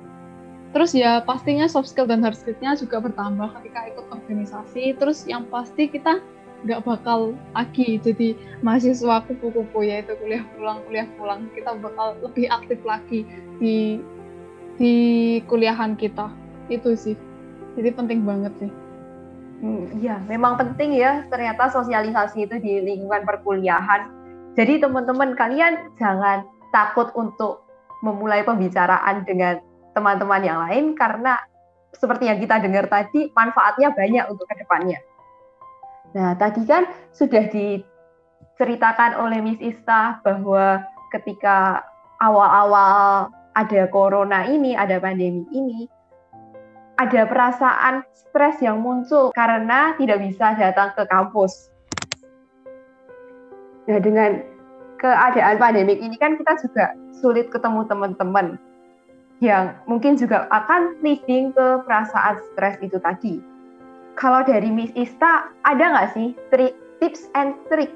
Terus 0.69 0.93
ya 0.93 1.23
pastinya 1.25 1.65
soft 1.65 1.89
skill 1.89 2.05
dan 2.05 2.21
hard 2.21 2.37
skill-nya 2.37 2.77
juga 2.77 3.01
bertambah 3.01 3.57
ketika 3.57 3.89
ikut 3.89 4.05
organisasi. 4.13 4.93
Terus 5.01 5.25
yang 5.25 5.49
pasti 5.49 5.89
kita 5.89 6.21
nggak 6.67 6.83
bakal 6.83 7.31
lagi 7.55 7.99
jadi 8.03 8.35
mahasiswa 8.59 9.23
kupu-kupu 9.23 9.87
yaitu 9.87 10.11
kuliah 10.19 10.43
pulang 10.55 10.83
kuliah 10.83 11.07
pulang 11.15 11.47
kita 11.55 11.71
bakal 11.79 12.19
lebih 12.19 12.51
aktif 12.51 12.79
lagi 12.83 13.23
di 13.63 14.03
di 14.75 14.93
kuliahan 15.47 15.95
kita 15.95 16.27
itu 16.67 16.95
sih 16.99 17.15
jadi 17.79 17.95
penting 17.95 18.27
banget 18.27 18.51
sih 18.59 18.71
hmm, 19.63 19.99
Iya, 19.99 20.19
memang 20.27 20.55
penting 20.59 20.95
ya 20.95 21.27
ternyata 21.27 21.71
sosialisasi 21.71 22.47
itu 22.47 22.55
di 22.63 22.79
lingkungan 22.79 23.27
perkuliahan. 23.27 24.07
Jadi 24.55 24.79
teman-teman 24.79 25.35
kalian 25.35 25.91
jangan 25.99 26.47
takut 26.71 27.11
untuk 27.15 27.63
memulai 28.03 28.43
pembicaraan 28.47 29.27
dengan 29.27 29.59
teman-teman 29.91 30.41
yang 30.43 30.59
lain 30.63 30.95
karena 30.95 31.35
seperti 31.91 32.31
yang 32.31 32.39
kita 32.39 32.63
dengar 32.63 32.87
tadi 32.87 33.27
manfaatnya 33.35 33.91
banyak 33.91 34.25
untuk 34.31 34.47
ke 34.47 34.55
depannya. 34.63 34.99
Nah, 36.17 36.33
tadi 36.37 36.65
kan 36.65 36.89
sudah 37.13 37.45
diceritakan 37.49 39.21
oleh 39.21 39.39
Miss 39.45 39.61
Ista 39.61 40.17
bahwa 40.25 40.81
ketika 41.13 41.85
awal-awal 42.17 43.29
ada 43.53 43.81
corona 43.89 44.49
ini, 44.49 44.73
ada 44.73 44.97
pandemi 44.97 45.45
ini, 45.53 45.85
ada 46.97 47.29
perasaan 47.29 48.01
stres 48.11 48.59
yang 48.61 48.81
muncul 48.81 49.29
karena 49.31 49.93
tidak 49.95 50.19
bisa 50.25 50.57
datang 50.57 50.93
ke 50.97 51.03
kampus. 51.07 51.69
Nah, 53.89 53.99
dengan 54.01 54.43
keadaan 54.99 55.57
pandemik 55.57 55.97
ini 55.97 56.19
kan 56.19 56.35
kita 56.35 56.59
juga 56.61 56.93
sulit 57.15 57.49
ketemu 57.49 57.87
teman-teman 57.87 58.59
yang 59.39 59.71
mungkin 59.87 60.19
juga 60.19 60.45
akan 60.51 60.99
leading 60.99 61.55
ke 61.55 61.67
perasaan 61.87 62.43
stres 62.51 62.75
itu 62.83 62.99
tadi. 62.99 63.39
Kalau 64.19 64.43
dari 64.43 64.67
Miss 64.67 64.91
Ista, 64.99 65.47
ada 65.63 65.95
nggak 65.95 66.11
sih 66.11 66.35
trik, 66.51 66.75
tips 66.99 67.31
and 67.39 67.55
trick 67.71 67.87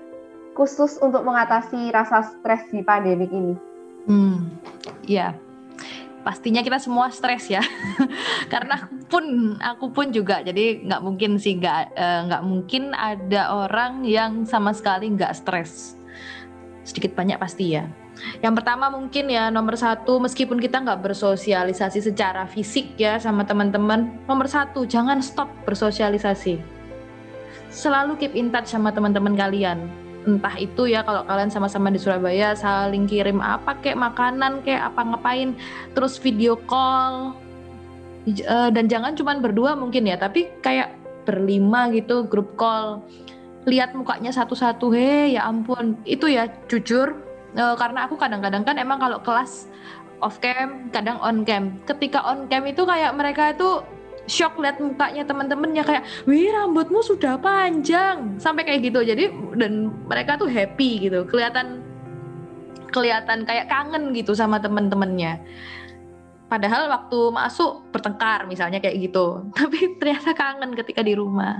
khusus 0.55 0.95
untuk 1.03 1.27
mengatasi 1.27 1.91
rasa 1.91 2.23
stres 2.23 2.63
di 2.71 2.79
pandemik 2.79 3.27
ini? 3.27 3.59
Hmm, 4.07 4.47
ya 5.03 5.36
pastinya 6.23 6.63
kita 6.63 6.79
semua 6.79 7.12
stres 7.12 7.51
ya. 7.51 7.59
Karena 8.53 8.88
pun 9.12 9.59
aku 9.59 9.91
pun 9.91 10.15
juga 10.15 10.39
jadi 10.39 10.79
nggak 10.88 11.03
mungkin 11.03 11.36
sih 11.36 11.59
nggak 11.59 11.91
eh, 11.91 12.19
nggak 12.31 12.43
mungkin 12.47 12.95
ada 12.95 13.67
orang 13.67 14.07
yang 14.07 14.47
sama 14.47 14.71
sekali 14.71 15.12
nggak 15.12 15.36
stres. 15.36 15.99
Sedikit 16.88 17.19
banyak 17.19 17.36
pasti 17.36 17.75
ya 17.75 17.83
yang 18.39 18.54
pertama 18.54 18.93
mungkin 18.93 19.26
ya 19.32 19.49
nomor 19.49 19.73
satu 19.73 20.21
meskipun 20.21 20.62
kita 20.62 20.84
nggak 20.86 21.02
bersosialisasi 21.02 21.99
secara 22.04 22.45
fisik 22.45 22.93
ya 22.95 23.17
sama 23.17 23.43
teman-teman 23.43 24.21
nomor 24.30 24.45
satu 24.45 24.86
jangan 24.86 25.19
stop 25.19 25.49
bersosialisasi. 25.65 26.62
Selalu 27.73 28.21
keep 28.21 28.34
in 28.38 28.54
touch 28.54 28.69
sama 28.69 28.93
teman-teman 28.93 29.34
kalian. 29.34 29.89
Entah 30.23 30.56
itu 30.56 30.88
ya 30.88 31.04
kalau 31.04 31.26
kalian 31.26 31.49
sama-sama 31.52 31.89
di 31.89 31.99
Surabaya 31.99 32.54
saling 32.54 33.10
kirim 33.10 33.41
apa 33.41 33.76
kayak 33.82 33.97
makanan 33.97 34.62
kayak 34.62 34.93
apa 34.93 35.02
ngapain 35.04 35.58
terus 35.97 36.21
video 36.21 36.54
call. 36.69 37.34
Uh, 38.23 38.71
dan 38.71 38.88
jangan 38.88 39.19
cuma 39.19 39.36
berdua 39.36 39.76
mungkin 39.76 40.08
ya 40.08 40.15
tapi 40.15 40.47
kayak 40.63 40.95
berlima 41.26 41.89
gitu 41.91 42.23
grup 42.30 42.56
call. 42.56 43.04
Lihat 43.65 43.97
mukanya 43.97 44.30
satu-satu 44.30 44.93
he 44.93 45.34
ya 45.34 45.49
ampun. 45.49 45.97
Itu 46.06 46.30
ya 46.30 46.47
jujur 46.69 47.22
uh, 47.57 47.75
karena 47.77 48.05
aku 48.05 48.15
kadang-kadang 48.17 48.63
kan 48.65 48.75
emang 48.77 48.99
kalau 49.01 49.19
kelas 49.21 49.67
off 50.23 50.39
cam 50.39 50.89
kadang 50.89 51.19
on 51.19 51.43
cam. 51.43 51.77
Ketika 51.83 52.23
on 52.23 52.47
cam 52.47 52.63
itu 52.67 52.83
kayak 52.83 53.11
mereka 53.17 53.51
itu 53.51 53.83
shock 54.23 54.55
lihat 54.55 54.79
mukanya 54.79 55.27
teman-temannya 55.27 55.83
kayak 55.83 56.03
wih 56.29 56.47
rambutmu 56.51 57.03
sudah 57.03 57.35
panjang. 57.37 58.39
Sampai 58.39 58.63
kayak 58.63 58.87
gitu. 58.91 59.03
Jadi 59.03 59.29
dan 59.59 59.91
mereka 60.07 60.39
tuh 60.39 60.47
happy 60.47 61.09
gitu. 61.09 61.27
Kelihatan 61.27 61.83
kelihatan 62.93 63.43
kayak 63.43 63.67
kangen 63.67 64.13
gitu 64.13 64.37
sama 64.37 64.61
teman-temannya 64.61 65.41
padahal 66.53 66.85
waktu 66.85 67.17
masuk 67.33 67.89
bertengkar 67.89 68.45
misalnya 68.45 68.77
kayak 68.77 69.09
gitu. 69.09 69.41
Tapi 69.57 69.97
ternyata 69.97 70.37
kangen 70.37 70.77
ketika 70.77 71.01
di 71.01 71.17
rumah. 71.17 71.57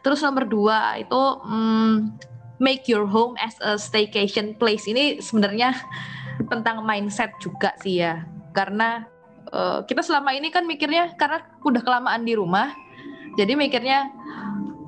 Terus 0.00 0.24
nomor 0.24 0.48
dua 0.48 0.96
itu 0.96 1.22
hmm, 1.44 2.16
make 2.64 2.88
your 2.88 3.04
home 3.04 3.36
as 3.36 3.52
a 3.60 3.76
staycation 3.76 4.56
place. 4.56 4.88
Ini 4.88 5.20
sebenarnya 5.20 5.76
tentang 6.48 6.80
mindset 6.80 7.36
juga 7.44 7.76
sih 7.84 8.00
ya. 8.00 8.24
Karena 8.56 9.04
uh, 9.52 9.84
kita 9.84 10.00
selama 10.00 10.32
ini 10.32 10.48
kan 10.48 10.64
mikirnya 10.64 11.12
karena 11.20 11.44
udah 11.60 11.84
kelamaan 11.84 12.24
di 12.24 12.32
rumah 12.32 12.72
jadi 13.34 13.58
mikirnya 13.58 14.10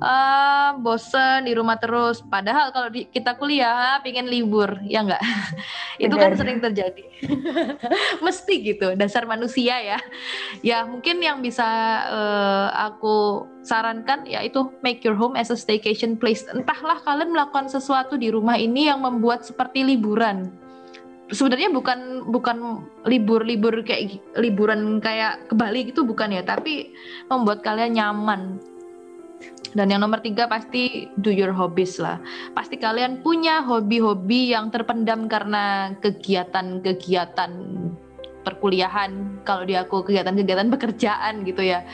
uh, 0.01 0.77
bosen 0.81 1.47
di 1.47 1.53
rumah 1.57 1.77
terus. 1.81 2.21
Padahal 2.25 2.73
kalau 2.73 2.89
di, 2.93 3.09
kita 3.09 3.37
kuliah 3.37 4.01
pingin 4.01 4.29
libur 4.29 4.81
ya 4.85 5.05
enggak 5.05 5.23
itu 6.03 6.15
kan 6.15 6.33
sering 6.37 6.59
terjadi. 6.61 7.05
Mesti 8.25 8.55
gitu 8.65 8.93
dasar 8.97 9.25
manusia 9.25 9.81
ya. 9.81 9.99
Ya 10.61 10.85
mungkin 10.85 11.21
yang 11.21 11.41
bisa 11.41 11.67
uh, 12.09 12.69
aku 12.93 13.47
sarankan 13.67 14.29
ya 14.29 14.45
itu 14.47 14.71
make 14.85 15.03
your 15.03 15.17
home 15.17 15.37
as 15.37 15.53
a 15.53 15.59
staycation 15.59 16.17
place. 16.17 16.45
Entahlah 16.51 17.01
kalian 17.03 17.33
melakukan 17.33 17.69
sesuatu 17.71 18.17
di 18.21 18.31
rumah 18.33 18.57
ini 18.57 18.89
yang 18.89 19.03
membuat 19.03 19.45
seperti 19.45 19.85
liburan. 19.85 20.53
Sebenarnya 21.27 21.75
bukan 21.75 22.31
bukan 22.31 22.87
libur-libur 23.03 23.83
kayak 23.83 24.23
liburan 24.39 25.03
kayak 25.03 25.51
ke 25.51 25.59
Bali 25.59 25.91
gitu 25.91 26.07
bukan 26.07 26.31
ya 26.31 26.47
tapi 26.47 26.95
membuat 27.27 27.67
kalian 27.67 27.99
nyaman 27.99 28.63
dan 29.77 29.93
yang 29.93 30.01
nomor 30.01 30.25
tiga 30.25 30.49
pasti 30.49 31.13
do 31.21 31.29
your 31.29 31.53
hobbies 31.53 32.01
lah. 32.01 32.17
Pasti 32.57 32.81
kalian 32.81 33.21
punya 33.21 33.61
hobi-hobi 33.61 34.57
yang 34.57 34.73
terpendam 34.73 35.29
karena 35.29 35.93
kegiatan-kegiatan 36.01 37.53
perkuliahan. 38.41 39.45
Kalau 39.45 39.69
di 39.69 39.77
aku 39.77 40.01
kegiatan-kegiatan 40.01 40.73
pekerjaan 40.73 41.45
gitu 41.45 41.61
ya. 41.61 41.85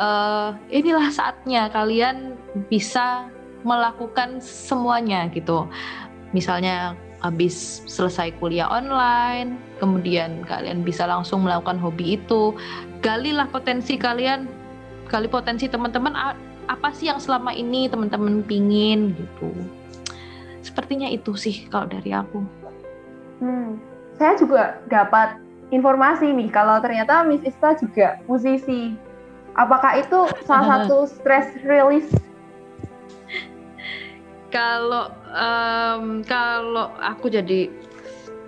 Uh, 0.00 0.56
inilah 0.72 1.12
saatnya 1.12 1.68
kalian 1.68 2.40
bisa 2.72 3.28
melakukan 3.68 4.40
semuanya 4.40 5.28
gitu. 5.28 5.68
Misalnya 6.32 6.96
habis 7.20 7.84
selesai 7.84 8.32
kuliah 8.40 8.64
online, 8.64 9.60
kemudian 9.76 10.40
kalian 10.48 10.80
bisa 10.80 11.04
langsung 11.04 11.44
melakukan 11.44 11.76
hobi 11.76 12.16
itu. 12.16 12.56
Galilah 13.04 13.44
potensi 13.52 14.00
kalian, 14.00 14.48
gali 15.12 15.28
potensi 15.28 15.68
teman-teman 15.68 16.16
apa 16.70 16.94
sih 16.94 17.10
yang 17.10 17.18
selama 17.18 17.50
ini 17.50 17.90
teman-teman 17.90 18.46
pingin 18.46 19.18
gitu. 19.18 19.50
Sepertinya 20.62 21.10
itu 21.10 21.34
sih 21.34 21.66
kalau 21.66 21.90
dari 21.90 22.14
aku. 22.14 22.46
Hmm, 23.42 23.82
saya 24.14 24.38
juga 24.38 24.78
dapat 24.86 25.42
informasi 25.74 26.30
nih 26.30 26.46
kalau 26.54 26.78
ternyata 26.78 27.26
Miss 27.26 27.42
Ista 27.42 27.74
juga 27.74 28.22
musisi. 28.30 28.94
Apakah 29.58 29.98
itu 29.98 30.30
salah 30.46 30.66
satu 30.86 31.10
stress 31.10 31.50
release 31.66 32.14
kalau 34.50 35.14
um, 35.30 36.26
kalau 36.26 36.90
aku 36.98 37.30
jadi 37.30 37.70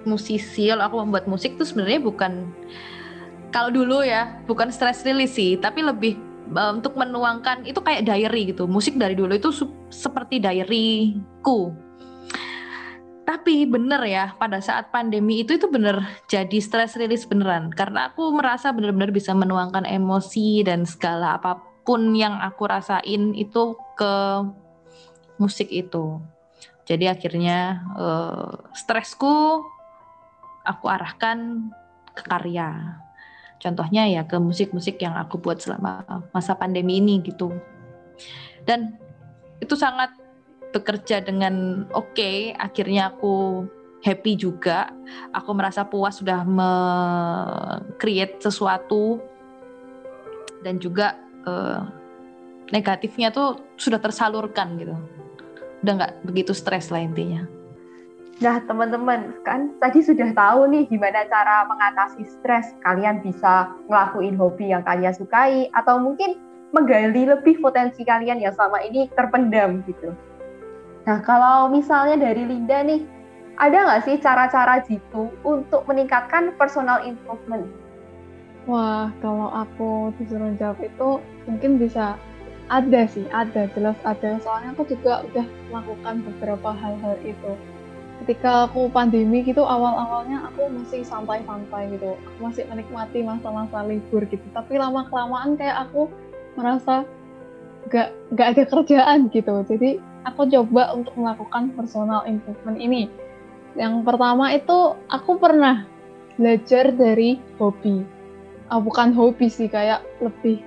musisi, 0.02 0.68
kalau 0.68 0.90
aku 0.90 0.96
membuat 1.06 1.30
musik 1.30 1.54
tuh 1.54 1.66
sebenarnya 1.66 2.02
bukan 2.02 2.50
kalau 3.54 3.70
dulu 3.70 4.02
ya 4.02 4.42
bukan 4.50 4.74
stress 4.74 5.06
release 5.06 5.38
sih, 5.38 5.54
tapi 5.56 5.80
lebih 5.86 6.18
um, 6.52 6.78
untuk 6.78 6.94
menuangkan 6.94 7.64
itu 7.64 7.80
kayak 7.80 8.04
diary 8.04 8.52
gitu. 8.52 8.68
Musik 8.68 9.00
dari 9.00 9.16
dulu 9.16 9.32
itu 9.32 9.50
seperti 9.88 10.38
diaryku. 10.38 11.72
Tapi 13.22 13.64
bener 13.64 14.02
ya 14.04 14.34
pada 14.36 14.58
saat 14.60 14.90
pandemi 14.92 15.46
itu 15.46 15.56
itu 15.56 15.70
bener 15.70 16.04
jadi 16.26 16.58
stress 16.58 16.98
release 16.98 17.24
beneran 17.24 17.70
karena 17.72 18.10
aku 18.10 18.28
merasa 18.34 18.74
bener-bener 18.74 19.14
bisa 19.14 19.30
menuangkan 19.32 19.86
emosi 19.86 20.66
dan 20.66 20.84
segala 20.84 21.38
apa 21.38 21.62
pun 21.86 22.12
yang 22.14 22.38
aku 22.42 22.66
rasain 22.66 23.34
itu 23.34 23.78
ke 23.94 24.14
musik 25.38 25.70
itu. 25.70 26.18
Jadi 26.82 27.06
akhirnya 27.06 27.82
uh, 27.94 28.68
stresku 28.74 29.62
aku 30.66 30.84
arahkan 30.90 31.70
ke 32.14 32.22
karya. 32.26 33.01
Contohnya 33.62 34.10
ya 34.10 34.26
ke 34.26 34.34
musik-musik 34.42 34.98
yang 34.98 35.14
aku 35.14 35.38
buat 35.38 35.62
selama 35.62 36.02
masa 36.34 36.58
pandemi 36.58 36.98
ini 36.98 37.22
gitu. 37.22 37.54
Dan 38.66 38.98
itu 39.62 39.78
sangat 39.78 40.10
bekerja 40.74 41.22
dengan 41.22 41.86
oke, 41.94 42.10
okay. 42.10 42.50
akhirnya 42.58 43.14
aku 43.14 43.62
happy 44.02 44.34
juga. 44.34 44.90
Aku 45.30 45.54
merasa 45.54 45.86
puas 45.86 46.18
sudah 46.18 46.42
me-create 46.42 48.42
sesuatu 48.42 49.22
dan 50.66 50.82
juga 50.82 51.14
uh, 51.46 51.86
negatifnya 52.74 53.30
tuh 53.30 53.62
sudah 53.78 54.02
tersalurkan 54.02 54.74
gitu 54.78 54.98
udah 55.82 55.92
nggak 55.98 56.12
begitu 56.22 56.54
stres 56.54 56.94
lah 56.94 57.02
intinya. 57.02 57.42
Nah 58.42 58.58
teman-teman 58.66 59.38
kan 59.46 59.70
tadi 59.78 60.02
sudah 60.02 60.34
tahu 60.34 60.66
nih 60.66 60.90
gimana 60.90 61.22
cara 61.30 61.62
mengatasi 61.70 62.26
stres. 62.26 62.74
Kalian 62.82 63.22
bisa 63.22 63.70
ngelakuin 63.86 64.34
hobi 64.34 64.74
yang 64.74 64.82
kalian 64.82 65.14
sukai 65.14 65.70
atau 65.70 66.02
mungkin 66.02 66.42
menggali 66.74 67.22
lebih 67.22 67.62
potensi 67.62 68.02
kalian 68.02 68.42
yang 68.42 68.50
selama 68.50 68.82
ini 68.82 69.06
terpendam 69.14 69.86
gitu. 69.86 70.10
Nah 71.06 71.22
kalau 71.22 71.70
misalnya 71.70 72.18
dari 72.18 72.42
Linda 72.42 72.82
nih, 72.82 73.06
ada 73.62 73.86
nggak 73.86 74.02
sih 74.10 74.18
cara-cara 74.18 74.82
jitu 74.82 75.30
untuk 75.46 75.86
meningkatkan 75.86 76.58
personal 76.58 77.06
improvement? 77.06 77.70
Wah, 78.66 79.10
kalau 79.22 79.50
aku 79.54 80.10
disuruh 80.18 80.54
jawab 80.58 80.82
itu 80.82 81.22
mungkin 81.46 81.78
bisa 81.78 82.18
ada 82.70 83.04
sih 83.10 83.26
ada 83.34 83.68
jelas 83.74 83.98
ada 84.06 84.38
soalnya 84.40 84.72
aku 84.72 84.86
juga 84.88 85.26
udah 85.28 85.46
melakukan 85.68 86.24
beberapa 86.24 86.70
hal-hal 86.72 87.18
itu 87.26 87.52
ketika 88.22 88.70
aku 88.70 88.86
pandemi 88.94 89.42
gitu 89.42 89.66
awal-awalnya 89.66 90.46
aku 90.46 90.70
masih 90.70 91.02
santai-santai 91.02 91.90
gitu. 91.98 92.14
Aku 92.14 92.38
masih 92.38 92.62
menikmati 92.70 93.26
masa-masa 93.26 93.82
libur 93.82 94.22
gitu. 94.30 94.46
Tapi 94.54 94.78
lama 94.78 95.02
kelamaan 95.10 95.58
kayak 95.58 95.90
aku 95.90 96.06
merasa 96.54 97.02
gak 97.90 98.14
gak 98.38 98.48
ada 98.54 98.62
kerjaan 98.70 99.26
gitu. 99.34 99.66
Jadi 99.66 99.98
aku 100.22 100.46
coba 100.46 100.94
untuk 100.94 101.18
melakukan 101.18 101.74
personal 101.74 102.22
improvement 102.30 102.78
ini. 102.78 103.10
Yang 103.74 104.06
pertama 104.06 104.54
itu 104.54 104.94
aku 105.10 105.42
pernah 105.42 105.82
belajar 106.38 106.94
dari 106.94 107.42
hobi. 107.58 108.06
Oh, 108.70 108.80
bukan 108.80 109.12
hobi 109.12 109.50
sih 109.50 109.66
kayak 109.66 110.00
lebih 110.22 110.62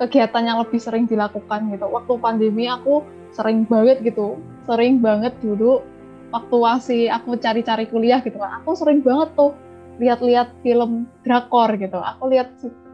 kegiatan 0.00 0.46
yang 0.46 0.58
lebih 0.62 0.78
sering 0.80 1.04
dilakukan 1.10 1.74
gitu. 1.74 1.90
Waktu 1.90 2.12
pandemi 2.22 2.70
aku 2.70 3.04
sering 3.34 3.66
banget 3.66 4.00
gitu, 4.00 4.40
sering 4.64 5.02
banget 5.02 5.34
dulu 5.42 5.84
waktu 6.30 6.56
masih 6.56 7.02
aku 7.10 7.36
cari-cari 7.38 7.86
kuliah 7.90 8.22
gitu 8.22 8.38
kan 8.38 8.62
aku 8.62 8.74
sering 8.78 9.02
banget 9.02 9.34
tuh 9.34 9.54
lihat-lihat 10.00 10.48
film 10.64 11.04
drakor 11.22 11.76
gitu. 11.76 12.00
Aku 12.00 12.32
lihat 12.32 12.48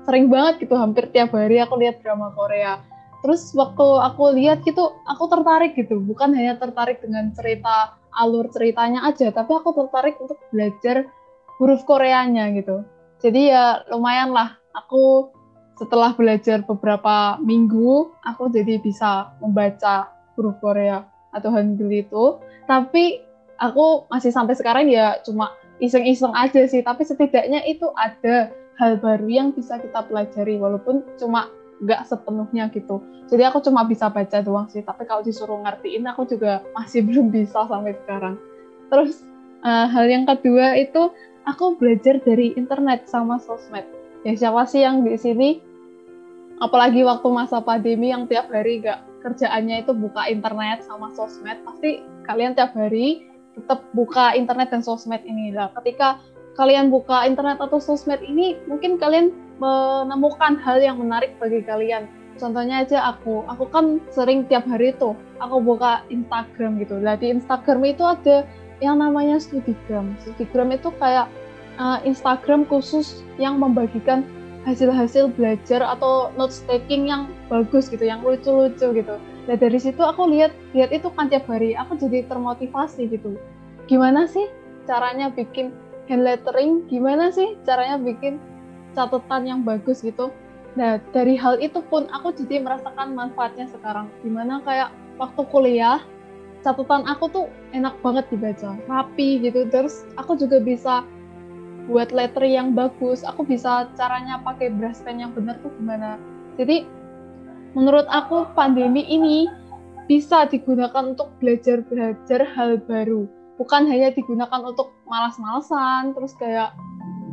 sering 0.05 0.27
banget 0.27 0.67
gitu 0.67 0.75
hampir 0.75 1.07
tiap 1.15 1.33
hari 1.33 1.63
aku 1.63 1.79
lihat 1.79 2.03
drama 2.03 2.35
Korea. 2.35 2.83
Terus 3.23 3.55
waktu 3.55 3.87
aku 4.03 4.35
lihat 4.35 4.67
gitu 4.67 4.99
aku 5.07 5.31
tertarik 5.31 5.79
gitu. 5.79 6.03
Bukan 6.03 6.35
hanya 6.35 6.59
tertarik 6.59 6.99
dengan 6.99 7.31
cerita 7.33 7.95
alur 8.17 8.51
ceritanya 8.51 9.07
aja 9.07 9.31
tapi 9.31 9.55
aku 9.55 9.77
tertarik 9.77 10.19
untuk 10.19 10.41
belajar 10.51 11.07
huruf 11.63 11.87
Koreanya 11.87 12.51
gitu. 12.59 12.83
Jadi 13.23 13.55
ya 13.55 13.87
lumayan 13.89 14.35
lah 14.35 14.59
aku 14.75 15.31
setelah 15.77 16.17
belajar 16.17 16.65
beberapa 16.65 17.37
minggu 17.41 18.13
aku 18.25 18.49
jadi 18.51 18.81
bisa 18.83 19.37
membaca 19.39 20.11
huruf 20.35 20.59
Korea 20.59 21.07
atau 21.33 21.53
Hangul 21.55 21.93
itu. 21.93 22.41
Tapi 22.67 23.26
aku 23.61 24.09
masih 24.13 24.33
sampai 24.33 24.55
sekarang 24.57 24.87
ya 24.89 25.21
cuma 25.25 25.57
iseng-iseng 25.81 26.33
aja 26.33 26.65
sih 26.69 26.81
tapi 26.81 27.05
setidaknya 27.05 27.65
itu 27.69 27.89
ada 27.97 28.53
hal 28.77 29.01
baru 29.01 29.29
yang 29.29 29.49
bisa 29.53 29.81
kita 29.81 30.05
pelajari 30.05 30.61
walaupun 30.61 31.05
cuma 31.17 31.49
nggak 31.81 32.09
sepenuhnya 32.09 32.73
gitu. 32.73 33.05
Jadi 33.27 33.43
aku 33.43 33.59
cuma 33.61 33.85
bisa 33.85 34.09
baca 34.09 34.39
doang 34.41 34.71
sih, 34.71 34.81
tapi 34.81 35.05
kalau 35.05 35.21
disuruh 35.21 35.61
ngertiin 35.61 36.07
aku 36.09 36.25
juga 36.25 36.65
masih 36.73 37.05
belum 37.09 37.29
bisa 37.33 37.69
sampai 37.69 37.97
sekarang. 38.05 38.41
Terus 38.89 39.21
uh, 39.67 39.87
hal 39.91 40.07
yang 40.09 40.25
kedua 40.25 40.79
itu 40.79 41.13
aku 41.45 41.77
belajar 41.77 42.23
dari 42.23 42.55
internet 42.57 43.09
sama 43.11 43.37
sosmed. 43.43 43.85
Ya 44.25 44.33
siapa 44.35 44.65
sih 44.67 44.83
yang 44.83 45.05
di 45.05 45.17
sini 45.21 45.61
apalagi 46.59 47.05
waktu 47.05 47.29
masa 47.29 47.61
pandemi 47.61 48.09
yang 48.09 48.25
tiap 48.25 48.49
hari 48.49 48.81
nggak 48.81 49.05
kerjaannya 49.21 49.85
itu 49.85 49.93
buka 49.93 50.31
internet 50.31 50.87
sama 50.87 51.13
sosmed, 51.13 51.61
pasti 51.67 52.01
kalian 52.25 52.57
tiap 52.57 52.73
hari 52.73 53.27
tetap 53.57 53.81
buka 53.97 54.37
internet 54.37 54.69
dan 54.71 54.85
sosmed 54.85 55.25
ini 55.25 55.51
lah. 55.51 55.73
Ketika 55.81 56.21
kalian 56.57 56.93
buka 56.93 57.25
internet 57.25 57.61
atau 57.61 57.81
sosmed 57.81 58.21
ini, 58.21 58.57
mungkin 58.69 59.01
kalian 59.01 59.33
menemukan 59.57 60.61
hal 60.61 60.81
yang 60.81 61.01
menarik 61.01 61.37
bagi 61.41 61.65
kalian. 61.65 62.09
Contohnya 62.37 62.85
aja 62.85 63.17
aku, 63.17 63.49
aku 63.49 63.65
kan 63.73 63.97
sering 64.13 64.45
tiap 64.45 64.69
hari 64.69 64.93
tuh 65.01 65.17
aku 65.41 65.57
buka 65.57 66.05
Instagram 66.13 66.77
gitu. 66.85 67.01
Nah 67.01 67.17
di 67.17 67.33
Instagram 67.33 67.81
itu 67.89 68.05
ada 68.05 68.45
yang 68.85 69.01
namanya 69.01 69.41
Studigram. 69.41 70.13
Studigram 70.21 70.69
itu 70.69 70.93
kayak 71.01 71.33
uh, 71.81 71.97
Instagram 72.05 72.69
khusus 72.69 73.25
yang 73.41 73.57
membagikan 73.57 74.21
hasil-hasil 74.69 75.33
belajar 75.39 75.81
atau 75.81 76.29
notes 76.37 76.61
taking 76.69 77.09
yang 77.09 77.31
bagus 77.49 77.89
gitu, 77.89 78.05
yang 78.05 78.21
lucu-lucu 78.21 79.01
gitu. 79.01 79.17
Nah 79.47 79.57
dari 79.59 79.79
situ 79.79 80.03
aku 80.03 80.27
lihat 80.27 80.51
lihat 80.75 80.91
itu 80.91 81.07
kan 81.15 81.31
tiap 81.31 81.47
hari, 81.47 81.79
aku 81.79 81.95
jadi 81.99 82.27
termotivasi 82.27 83.07
gitu. 83.11 83.39
Gimana 83.87 84.27
sih 84.27 84.51
caranya 84.91 85.31
bikin 85.31 85.71
hand 86.11 86.27
lettering? 86.27 86.87
Gimana 86.91 87.31
sih 87.31 87.55
caranya 87.63 87.99
bikin 87.99 88.43
catatan 88.99 89.43
yang 89.47 89.61
bagus 89.63 90.03
gitu. 90.03 90.35
Nah, 90.77 91.01
dari 91.13 91.37
hal 91.41 91.57
itu 91.61 91.81
pun 91.89 92.05
aku 92.13 92.37
jadi 92.37 92.61
merasakan 92.61 93.17
manfaatnya 93.17 93.65
sekarang. 93.73 94.13
Di 94.21 94.29
mana 94.29 94.61
kayak 94.61 94.93
waktu 95.17 95.43
kuliah, 95.49 96.05
catatan 96.61 97.09
aku 97.09 97.33
tuh 97.33 97.47
enak 97.73 97.97
banget 98.05 98.29
dibaca, 98.29 98.77
rapi 98.85 99.41
gitu. 99.41 99.65
Terus 99.73 100.05
aku 100.21 100.37
juga 100.37 100.61
bisa 100.61 101.05
buat 101.89 102.13
letter 102.13 102.45
yang 102.45 102.77
bagus. 102.77 103.25
Aku 103.25 103.45
bisa 103.47 103.89
caranya 103.97 104.37
pakai 104.45 104.69
brush 104.69 105.01
pen 105.01 105.23
yang 105.23 105.33
benar 105.33 105.57
tuh 105.65 105.73
gimana. 105.81 106.21
Jadi 106.61 106.85
menurut 107.77 108.09
aku 108.09 108.49
pandemi 108.57 109.05
ini 109.05 109.47
bisa 110.09 110.49
digunakan 110.49 111.13
untuk 111.13 111.29
belajar-belajar 111.39 112.49
hal 112.57 112.81
baru. 112.89 113.29
Bukan 113.61 113.85
hanya 113.85 114.09
digunakan 114.17 114.65
untuk 114.65 114.97
malas-malasan, 115.05 116.17
terus 116.17 116.33
kayak 116.41 116.73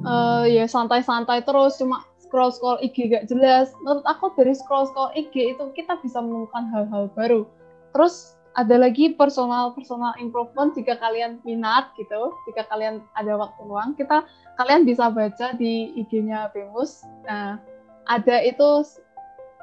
uh, 0.03 0.43
ya 0.43 0.67
santai-santai 0.67 1.47
terus 1.47 1.79
cuma 1.79 2.03
scroll 2.19 2.51
scroll 2.51 2.82
IG 2.84 3.08
gak 3.08 3.32
jelas. 3.32 3.71
Menurut 3.86 4.03
aku 4.03 4.36
dari 4.36 4.51
scroll 4.51 4.89
scroll 4.91 5.15
IG 5.15 5.56
itu 5.56 5.63
kita 5.79 5.95
bisa 6.03 6.19
menemukan 6.19 6.67
hal-hal 6.75 7.08
baru. 7.15 7.47
Terus 7.95 8.36
ada 8.53 8.77
lagi 8.77 9.13
personal 9.17 9.73
personal 9.73 10.13
improvement 10.21 10.77
jika 10.77 10.93
kalian 11.01 11.41
minat 11.41 11.89
gitu 11.97 12.38
jika 12.45 12.62
kalian 12.69 13.01
ada 13.17 13.34
waktu 13.34 13.65
luang 13.65 13.97
kita 13.97 14.21
kalian 14.62 14.86
bisa 14.86 15.10
baca 15.10 15.58
di 15.58 15.89
IG-nya 15.97 16.53
Bemus. 16.53 17.01
Nah 17.25 17.58
ada 18.06 18.38
itu 18.45 18.86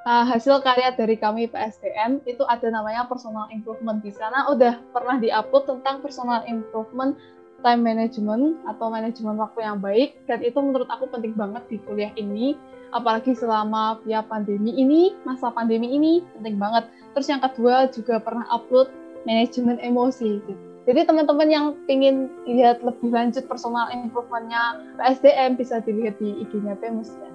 uh, 0.07 0.25
hasil 0.25 0.61
karya 0.65 0.95
dari 0.95 1.17
kami 1.17 1.49
PSDM 1.51 2.25
itu 2.25 2.45
ada 2.49 2.69
namanya 2.73 3.05
personal 3.09 3.49
improvement. 3.53 4.01
Di 4.01 4.13
sana 4.15 4.49
udah 4.53 4.81
pernah 4.93 5.21
diupload 5.21 5.65
tentang 5.69 6.01
personal 6.01 6.45
improvement 6.49 7.17
time 7.61 7.85
management 7.85 8.57
atau 8.65 8.89
manajemen 8.89 9.37
waktu 9.37 9.61
yang 9.61 9.79
baik. 9.81 10.17
Dan 10.25 10.41
itu 10.41 10.57
menurut 10.57 10.89
aku 10.89 11.09
penting 11.13 11.37
banget 11.37 11.63
di 11.69 11.77
kuliah 11.85 12.13
ini. 12.17 12.57
Apalagi 12.91 13.39
selama 13.39 14.03
via 14.03 14.25
pandemi 14.25 14.75
ini 14.75 15.15
masa 15.23 15.53
pandemi 15.53 15.95
ini 15.95 16.25
penting 16.35 16.59
banget. 16.59 16.91
Terus 17.15 17.29
yang 17.31 17.43
kedua 17.45 17.87
juga 17.93 18.19
pernah 18.19 18.49
upload 18.51 18.91
manajemen 19.29 19.79
emosi. 19.79 20.43
Jadi 20.89 21.07
teman-teman 21.07 21.49
yang 21.53 21.67
ingin 21.87 22.33
lihat 22.49 22.83
lebih 22.83 23.13
lanjut 23.15 23.47
personal 23.47 23.93
improvementnya 23.95 24.81
PSDM 24.99 25.55
bisa 25.55 25.79
dilihat 25.85 26.19
di 26.19 26.43
IG-nya 26.43 26.75
PEMUS 26.83 27.15
ya 27.15 27.30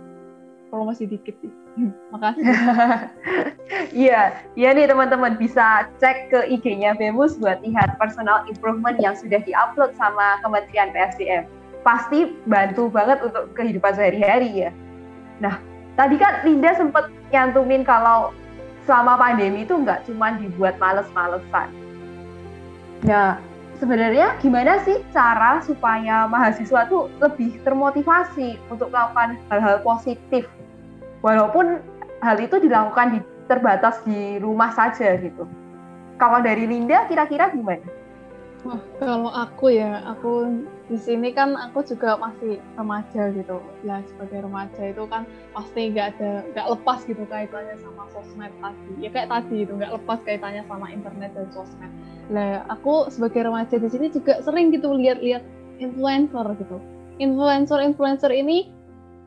promosi 0.69 1.07
dikit 1.07 1.35
sih. 1.41 1.51
Makasih. 2.13 2.43
Iya 3.95 4.45
iya 4.53 4.69
nih 4.77 4.85
teman-teman 4.85 5.41
bisa 5.41 5.89
cek 5.97 6.29
ke 6.29 6.39
IG-nya 6.53 6.93
Bemus 7.01 7.41
buat 7.41 7.65
lihat 7.65 7.97
personal 7.97 8.45
improvement 8.45 8.93
yang 9.01 9.17
sudah 9.17 9.41
diupload 9.41 9.97
sama 9.97 10.37
Kementerian 10.45 10.93
PSDM 10.93 11.49
pasti 11.81 12.37
bantu 12.45 12.93
banget 12.93 13.25
untuk 13.25 13.49
kehidupan 13.57 13.97
sehari-hari 13.97 14.69
ya. 14.69 14.71
Nah 15.41 15.57
tadi 15.97 16.21
kan 16.21 16.45
Linda 16.45 16.77
sempat 16.77 17.09
nyantumin 17.33 17.81
kalau 17.81 18.37
selama 18.85 19.17
pandemi 19.17 19.65
itu 19.65 19.73
nggak 19.73 20.05
cuma 20.05 20.37
dibuat 20.37 20.77
males-malesan. 20.77 21.73
Nah 23.01 23.41
sebenarnya 23.79 24.39
gimana 24.39 24.81
sih 24.83 25.03
cara 25.11 25.59
supaya 25.63 26.25
mahasiswa 26.29 26.87
tuh 26.87 27.11
lebih 27.19 27.59
termotivasi 27.63 28.59
untuk 28.71 28.91
melakukan 28.91 29.39
hal-hal 29.51 29.77
positif 29.83 30.47
walaupun 31.25 31.81
hal 32.23 32.37
itu 32.39 32.57
dilakukan 32.61 33.17
di 33.17 33.19
terbatas 33.45 34.01
di 34.05 34.41
rumah 34.41 34.73
saja 34.73 35.17
gitu. 35.21 35.45
Kalau 36.15 36.39
dari 36.41 36.65
Linda 36.65 37.05
kira-kira 37.05 37.51
gimana? 37.51 37.85
Wah, 38.65 38.81
kalau 38.97 39.29
aku 39.29 39.77
ya, 39.77 40.01
aku 40.09 40.63
di 40.85 40.97
sini 41.01 41.33
kan 41.33 41.57
aku 41.57 41.81
juga 41.81 42.13
masih 42.21 42.61
remaja 42.77 43.33
gitu. 43.33 43.57
Ya 43.81 44.05
sebagai 44.05 44.45
remaja 44.45 44.81
itu 44.85 45.03
kan 45.09 45.25
pasti 45.51 45.89
nggak 45.89 46.07
ada 46.17 46.31
nggak 46.53 46.67
lepas 46.77 46.99
gitu 47.09 47.23
kaitannya 47.25 47.75
sama 47.81 48.05
sosmed 48.13 48.53
tadi. 48.61 48.91
Ya 49.01 49.09
kayak 49.09 49.29
tadi 49.33 49.65
itu 49.65 49.73
nggak 49.73 49.93
lepas 49.97 50.19
kaitannya 50.21 50.61
sama 50.69 50.93
internet 50.93 51.33
dan 51.33 51.49
sosmed. 51.49 51.91
Nah, 52.29 52.65
aku 52.69 53.09
sebagai 53.09 53.45
remaja 53.45 53.77
di 53.77 53.89
sini 53.89 54.09
juga 54.13 54.41
sering 54.45 54.73
gitu 54.73 54.93
lihat-lihat 54.93 55.41
influencer 55.81 56.45
gitu. 56.61 56.77
Influencer-influencer 57.17 58.33
ini 58.33 58.69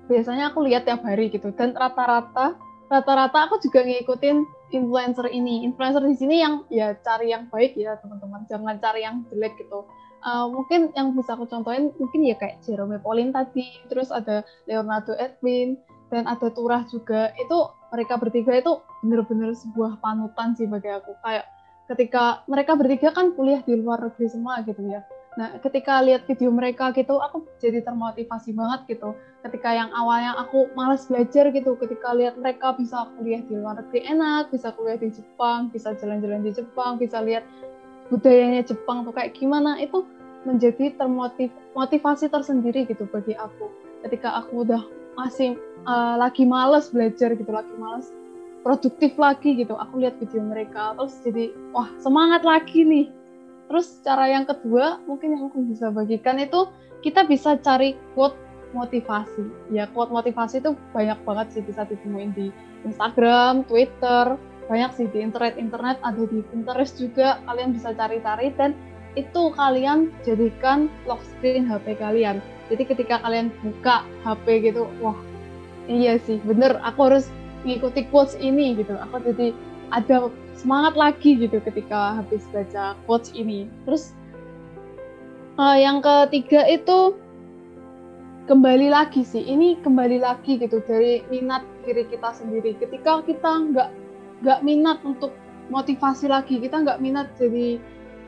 biasanya 0.09 0.51
aku 0.51 0.65
lihat 0.65 0.89
tiap 0.89 1.05
hari 1.05 1.29
gitu 1.29 1.53
dan 1.53 1.77
rata-rata 1.77 2.57
rata-rata 2.89 3.39
aku 3.45 3.61
juga 3.61 3.85
ngikutin 3.85 4.37
influencer 4.73 5.29
ini 5.29 5.69
influencer 5.69 6.01
di 6.01 6.17
sini 6.17 6.41
yang 6.41 6.65
ya 6.73 6.97
cari 7.05 7.29
yang 7.37 7.53
baik 7.53 7.77
ya 7.77 8.01
teman-teman 8.01 8.49
jangan 8.49 8.81
cari 8.81 9.05
yang 9.05 9.29
jelek 9.29 9.53
gitu 9.61 9.85
uh, 10.25 10.47
mungkin 10.51 10.91
yang 10.95 11.15
bisa 11.15 11.35
aku 11.35 11.47
contohin 11.47 11.95
mungkin 11.99 12.25
ya 12.27 12.37
kayak 12.39 12.63
Jerome 12.65 12.99
Pauline 13.03 13.31
tadi 13.35 13.67
terus 13.87 14.11
ada 14.11 14.43
Leonardo 14.67 15.15
Edwin 15.19 15.79
dan 16.09 16.25
ada 16.25 16.49
Turah 16.53 16.85
juga. 16.89 17.33
Itu 17.37 17.73
mereka 17.93 18.17
bertiga 18.17 18.57
itu 18.57 18.81
bener-bener 19.05 19.53
sebuah 19.55 20.01
panutan 20.01 20.57
sih 20.57 20.69
bagi 20.69 20.89
aku. 20.89 21.13
Kayak 21.25 21.47
ketika 21.89 22.45
mereka 22.49 22.77
bertiga 22.77 23.09
kan 23.13 23.33
kuliah 23.33 23.65
di 23.65 23.77
luar 23.81 24.01
negeri 24.05 24.27
semua 24.29 24.61
gitu 24.65 24.81
ya. 24.89 25.05
Nah, 25.39 25.55
ketika 25.63 26.03
lihat 26.03 26.27
video 26.27 26.51
mereka 26.51 26.91
gitu, 26.91 27.15
aku 27.23 27.47
jadi 27.63 27.79
termotivasi 27.87 28.51
banget 28.59 28.91
gitu. 28.91 29.15
Ketika 29.47 29.71
yang 29.71 29.87
awalnya 29.95 30.35
aku 30.35 30.67
malas 30.75 31.07
belajar 31.07 31.55
gitu, 31.55 31.79
ketika 31.79 32.11
lihat 32.11 32.35
mereka 32.43 32.75
bisa 32.75 33.07
kuliah 33.15 33.39
di 33.47 33.55
luar 33.55 33.79
negeri 33.79 34.03
enak, 34.03 34.51
bisa 34.51 34.75
kuliah 34.75 34.99
di 34.99 35.15
Jepang, 35.15 35.71
bisa 35.71 35.95
jalan-jalan 35.95 36.43
di 36.43 36.51
Jepang, 36.51 36.99
bisa 36.99 37.23
lihat 37.23 37.47
budayanya 38.09 38.65
Jepang 38.65 39.05
tuh 39.05 39.13
kayak 39.15 39.37
gimana, 39.37 39.79
itu 39.81 40.05
menjadi 40.47 40.97
termotiv 40.97 41.53
motivasi 41.77 42.33
tersendiri 42.33 42.89
gitu 42.89 43.05
bagi 43.09 43.37
aku. 43.37 43.69
Ketika 44.07 44.43
aku 44.45 44.65
udah 44.65 44.83
masih 45.19 45.59
uh, 45.85 46.15
lagi 46.17 46.47
males 46.47 46.89
belajar 46.95 47.35
gitu, 47.35 47.51
lagi 47.51 47.75
males 47.77 48.09
produktif 48.63 49.15
lagi 49.17 49.55
gitu, 49.55 49.79
aku 49.79 50.03
lihat 50.03 50.19
video 50.19 50.43
mereka 50.43 50.93
terus 50.99 51.15
jadi 51.23 51.55
wah 51.73 51.89
semangat 52.03 52.43
lagi 52.43 52.83
nih 52.83 53.07
Terus 53.69 54.01
cara 54.01 54.33
yang 54.33 54.49
kedua 54.49 54.99
mungkin 55.05 55.37
yang 55.37 55.53
aku 55.53 55.61
bisa 55.69 55.93
bagikan 55.93 56.41
itu 56.41 56.73
kita 57.05 57.29
bisa 57.29 57.61
cari 57.61 57.95
quote 58.17 58.35
motivasi. 58.73 59.45
Ya 59.69 59.85
quote 59.93 60.11
motivasi 60.11 60.65
itu 60.65 60.73
banyak 60.97 61.21
banget 61.23 61.47
sih 61.53 61.63
bisa 61.63 61.85
ditemuin 61.85 62.33
di 62.33 62.49
Instagram, 62.89 63.69
Twitter, 63.69 64.41
banyak 64.69 64.91
sih 64.95 65.07
di 65.09 65.25
internet-internet 65.25 65.97
ada 66.05 66.23
di 66.29 66.45
Pinterest 66.53 67.01
juga 67.01 67.41
kalian 67.49 67.73
bisa 67.73 67.97
cari-cari 67.97 68.53
dan 68.55 68.77
itu 69.17 69.51
kalian 69.57 70.13
jadikan 70.23 70.93
lock 71.09 71.25
screen 71.25 71.65
HP 71.65 71.97
kalian. 71.97 72.45
Jadi 72.69 72.85
ketika 72.85 73.19
kalian 73.25 73.49
buka 73.65 74.05
HP 74.23 74.71
gitu, 74.71 74.85
wah 75.01 75.17
iya 75.89 76.21
sih 76.21 76.37
bener 76.45 76.77
aku 76.85 77.09
harus 77.09 77.33
mengikuti 77.65 78.05
quotes 78.13 78.37
ini 78.37 78.77
gitu. 78.77 78.93
Aku 79.09 79.25
jadi 79.25 79.57
ada 79.89 80.29
semangat 80.53 80.95
lagi 81.01 81.41
gitu 81.41 81.65
ketika 81.65 82.21
habis 82.21 82.45
baca 82.53 82.93
quotes 83.09 83.33
ini. 83.33 83.67
Terus 83.89 84.13
uh, 85.57 85.81
yang 85.81 86.05
ketiga 86.05 86.69
itu 86.69 87.17
kembali 88.49 88.89
lagi 88.93 89.25
sih 89.25 89.45
ini 89.45 89.77
kembali 89.81 90.21
lagi 90.25 90.57
gitu 90.57 90.81
dari 90.85 91.21
minat 91.29 91.65
diri 91.85 92.09
kita 92.09 92.33
sendiri 92.33 92.77
ketika 92.81 93.21
kita 93.25 93.53
nggak 93.73 93.91
nggak 94.43 94.61
minat 94.63 94.99
untuk 95.03 95.35
motivasi 95.69 96.31
lagi 96.31 96.63
kita 96.63 96.81
nggak 96.81 97.01
minat 97.03 97.29
jadi 97.37 97.77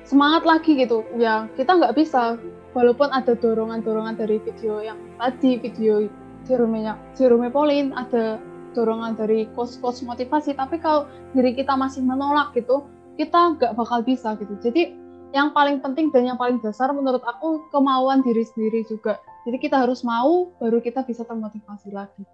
semangat 0.05 0.43
lagi 0.45 0.77
gitu. 0.77 1.05
Ya 1.17 1.47
kita 1.55 1.77
nggak 1.77 1.97
bisa 1.97 2.37
walaupun 2.75 3.11
ada 3.11 3.35
dorongan-dorongan 3.37 4.19
dari 4.19 4.39
video 4.43 4.81
yang 4.81 4.99
tadi 5.19 5.59
video 5.61 6.09
Jerome 6.49 6.83
Jerome 7.15 7.53
Pauline 7.53 7.93
ada 7.95 8.41
dorongan 8.73 9.19
dari 9.19 9.51
coach-coach 9.59 10.07
motivasi 10.07 10.55
tapi 10.55 10.79
kalau 10.79 11.11
diri 11.35 11.59
kita 11.59 11.75
masih 11.75 12.07
menolak 12.07 12.55
gitu 12.55 12.87
kita 13.19 13.59
nggak 13.59 13.77
bakal 13.77 14.01
bisa 14.01 14.39
gitu. 14.39 14.55
Jadi 14.63 14.97
yang 15.31 15.55
paling 15.55 15.79
penting 15.79 16.11
dan 16.11 16.27
yang 16.35 16.39
paling 16.39 16.59
dasar 16.59 16.91
menurut 16.91 17.23
aku 17.23 17.63
kemauan 17.71 18.23
diri 18.27 18.43
sendiri 18.43 18.83
juga. 18.91 19.19
Jadi 19.47 19.57
kita 19.63 19.79
harus 19.79 20.03
mau 20.03 20.51
baru 20.59 20.83
kita 20.83 21.07
bisa 21.07 21.23
termotivasi 21.23 21.95
lagi. 21.95 22.27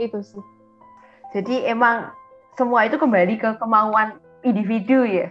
Itu 0.00 0.18
sih. 0.22 0.42
Jadi 1.34 1.66
emang 1.66 2.10
semua 2.54 2.86
itu 2.86 2.96
kembali 2.98 3.38
ke 3.38 3.58
kemauan 3.58 4.18
individu 4.42 5.06
ya 5.06 5.30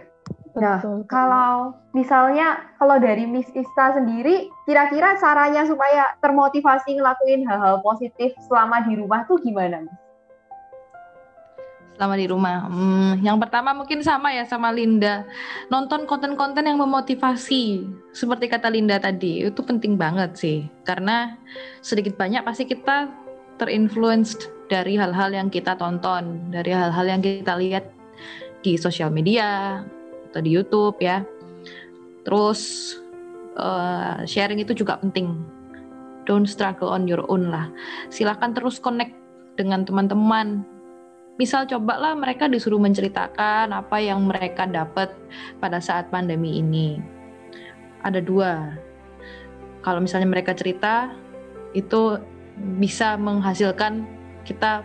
Nah, 0.54 0.78
betul, 0.78 1.02
kalau 1.10 1.74
misalnya 1.90 2.62
kalau 2.78 3.02
dari 3.02 3.26
Miss 3.26 3.50
Ista 3.58 3.90
sendiri, 3.90 4.46
kira-kira 4.62 5.18
caranya 5.18 5.66
supaya 5.66 6.14
termotivasi 6.22 6.94
ngelakuin 6.94 7.42
hal-hal 7.42 7.82
positif 7.82 8.30
selama 8.46 8.86
di 8.86 8.94
rumah 8.94 9.26
tuh 9.26 9.42
gimana, 9.42 9.82
Miss? 9.82 10.04
selama 11.94 12.14
di 12.18 12.26
rumah. 12.26 12.66
Hmm, 12.66 13.22
yang 13.22 13.38
pertama 13.38 13.70
mungkin 13.70 14.02
sama 14.02 14.34
ya 14.34 14.42
sama 14.46 14.74
Linda. 14.74 15.22
Nonton 15.70 16.10
konten-konten 16.10 16.66
yang 16.66 16.78
memotivasi. 16.82 17.86
Seperti 18.10 18.50
kata 18.50 18.66
Linda 18.66 18.98
tadi, 18.98 19.46
itu 19.46 19.62
penting 19.62 19.94
banget 19.94 20.34
sih. 20.34 20.66
Karena 20.82 21.38
sedikit 21.80 22.18
banyak 22.18 22.42
pasti 22.42 22.66
kita 22.66 23.10
terinfluenced 23.62 24.50
dari 24.68 24.96
hal-hal 24.96 25.30
yang 25.32 25.48
kita 25.52 25.76
tonton, 25.76 26.48
dari 26.48 26.72
hal-hal 26.72 27.06
yang 27.06 27.20
kita 27.20 27.56
lihat 27.60 27.90
di 28.64 28.80
sosial 28.80 29.12
media 29.12 29.82
atau 30.32 30.40
di 30.40 30.50
YouTube 30.56 30.96
ya. 31.00 31.20
Terus 32.24 32.94
uh, 33.60 34.24
sharing 34.24 34.64
itu 34.64 34.72
juga 34.72 34.96
penting. 34.98 35.36
Don't 36.24 36.48
struggle 36.48 36.88
on 36.88 37.04
your 37.04 37.20
own 37.28 37.52
lah. 37.52 37.68
Silahkan 38.08 38.56
terus 38.56 38.80
connect 38.80 39.12
dengan 39.60 39.84
teman-teman, 39.84 40.64
misal 41.36 41.68
cobalah 41.68 42.16
mereka 42.16 42.48
disuruh 42.48 42.80
menceritakan 42.80 43.70
apa 43.70 44.00
yang 44.00 44.24
mereka 44.24 44.64
dapat 44.64 45.12
pada 45.60 45.78
saat 45.84 46.08
pandemi 46.08 46.64
ini. 46.64 46.98
Ada 48.00 48.24
dua. 48.24 48.72
Kalau 49.84 50.00
misalnya 50.00 50.32
mereka 50.32 50.56
cerita, 50.56 51.12
itu 51.76 52.16
bisa 52.80 53.20
menghasilkan 53.20 54.08
kita 54.44 54.84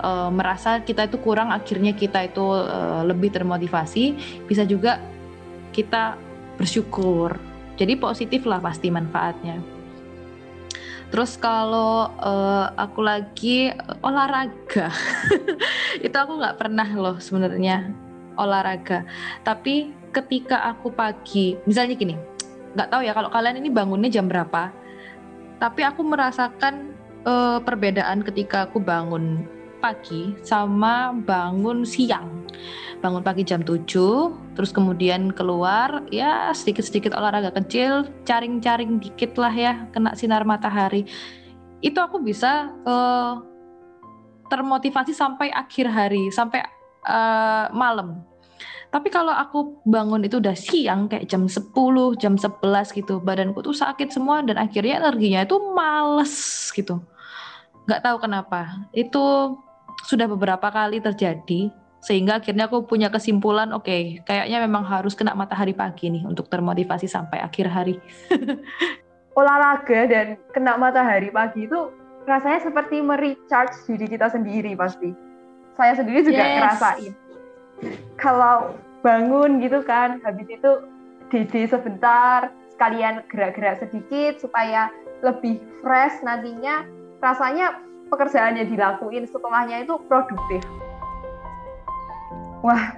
uh, 0.00 0.30
merasa 0.32 0.80
kita 0.80 1.06
itu 1.06 1.20
kurang, 1.20 1.52
akhirnya 1.52 1.92
kita 1.92 2.24
itu 2.26 2.42
uh, 2.42 3.04
lebih 3.04 3.30
termotivasi. 3.30 4.16
Bisa 4.48 4.64
juga 4.64 4.98
kita 5.70 6.16
bersyukur. 6.56 7.36
Jadi 7.76 7.96
positif 7.96 8.44
lah 8.44 8.60
pasti 8.60 8.92
manfaatnya. 8.92 9.60
Terus 11.10 11.34
kalau 11.34 12.06
uh, 12.22 12.70
aku 12.78 13.02
lagi 13.02 13.74
olahraga, 13.98 14.94
itu 16.06 16.14
aku 16.14 16.38
nggak 16.38 16.54
pernah 16.54 16.86
loh 16.94 17.18
sebenarnya 17.18 17.90
olahraga. 18.38 19.02
Tapi 19.42 19.90
ketika 20.14 20.70
aku 20.70 20.94
pagi, 20.94 21.58
misalnya 21.66 21.98
gini, 21.98 22.14
nggak 22.78 22.88
tahu 22.94 23.02
ya 23.02 23.10
kalau 23.10 23.26
kalian 23.26 23.58
ini 23.58 23.74
bangunnya 23.74 24.06
jam 24.06 24.30
berapa. 24.30 24.70
Tapi 25.58 25.80
aku 25.82 26.06
merasakan 26.06 26.89
uh, 27.24 27.58
perbedaan 27.62 28.22
ketika 28.24 28.68
aku 28.68 28.80
bangun 28.80 29.44
pagi 29.80 30.36
sama 30.44 31.16
bangun 31.24 31.88
siang 31.88 32.40
bangun 33.00 33.24
pagi 33.24 33.42
jam 33.42 33.64
7, 33.64 33.88
terus 34.54 34.70
kemudian 34.70 35.32
keluar, 35.32 36.04
ya 36.12 36.52
sedikit-sedikit 36.52 37.16
olahraga 37.16 37.48
kecil, 37.56 38.04
caring-caring 38.28 39.00
dikit 39.00 39.40
lah 39.40 39.52
ya, 39.52 39.88
kena 39.90 40.12
sinar 40.12 40.44
matahari. 40.44 41.08
Itu 41.80 41.96
aku 41.96 42.20
bisa 42.20 42.68
uh, 42.84 43.40
termotivasi 44.52 45.16
sampai 45.16 45.48
akhir 45.48 45.88
hari, 45.88 46.28
sampai 46.28 46.60
uh, 47.08 47.72
malam. 47.72 48.20
Tapi 48.90 49.06
kalau 49.06 49.30
aku 49.30 49.78
bangun 49.86 50.26
itu 50.26 50.42
udah 50.42 50.54
siang 50.58 51.06
kayak 51.06 51.30
jam 51.30 51.46
10, 51.46 51.70
jam 52.18 52.34
11 52.34 52.58
gitu, 52.90 53.22
badanku 53.22 53.62
tuh 53.62 53.70
sakit 53.74 54.10
semua 54.10 54.42
dan 54.42 54.58
akhirnya 54.58 54.98
energinya 54.98 55.46
itu 55.46 55.56
males 55.70 56.34
gitu. 56.74 56.98
Gak 57.86 58.02
tahu 58.02 58.18
kenapa. 58.18 58.90
Itu 58.90 59.54
sudah 60.02 60.26
beberapa 60.26 60.74
kali 60.74 60.98
terjadi 60.98 61.70
sehingga 62.00 62.40
akhirnya 62.40 62.64
aku 62.66 62.88
punya 62.88 63.12
kesimpulan 63.12 63.76
oke 63.76 63.84
okay, 63.84 64.24
kayaknya 64.24 64.64
memang 64.64 64.88
harus 64.88 65.12
kena 65.12 65.36
matahari 65.36 65.76
pagi 65.76 66.08
nih 66.08 66.24
untuk 66.24 66.48
termotivasi 66.48 67.04
sampai 67.04 67.44
akhir 67.44 67.68
hari 67.68 68.00
olahraga 69.38 70.08
dan 70.08 70.40
kena 70.56 70.80
matahari 70.80 71.28
pagi 71.28 71.68
itu 71.68 71.92
rasanya 72.24 72.64
seperti 72.64 73.04
merecharge 73.04 73.84
diri 73.84 74.06
kita 74.16 74.32
sendiri 74.32 74.72
pasti 74.72 75.12
saya 75.76 75.92
sendiri 75.92 76.24
juga 76.24 76.40
yes. 76.40 76.52
ngerasain 76.56 77.12
kalau 78.20 78.76
bangun 79.00 79.60
gitu 79.64 79.80
kan 79.80 80.20
habis 80.24 80.46
itu 80.48 80.70
dede 81.32 81.68
sebentar 81.70 82.52
sekalian 82.76 83.24
gerak-gerak 83.28 83.80
sedikit 83.80 84.40
supaya 84.40 84.92
lebih 85.24 85.60
fresh 85.80 86.20
nantinya 86.24 86.84
rasanya 87.20 87.76
pekerjaan 88.08 88.56
yang 88.56 88.68
dilakuin 88.68 89.28
setelahnya 89.28 89.84
itu 89.84 89.94
produktif 90.08 90.60
Wah, 92.60 92.92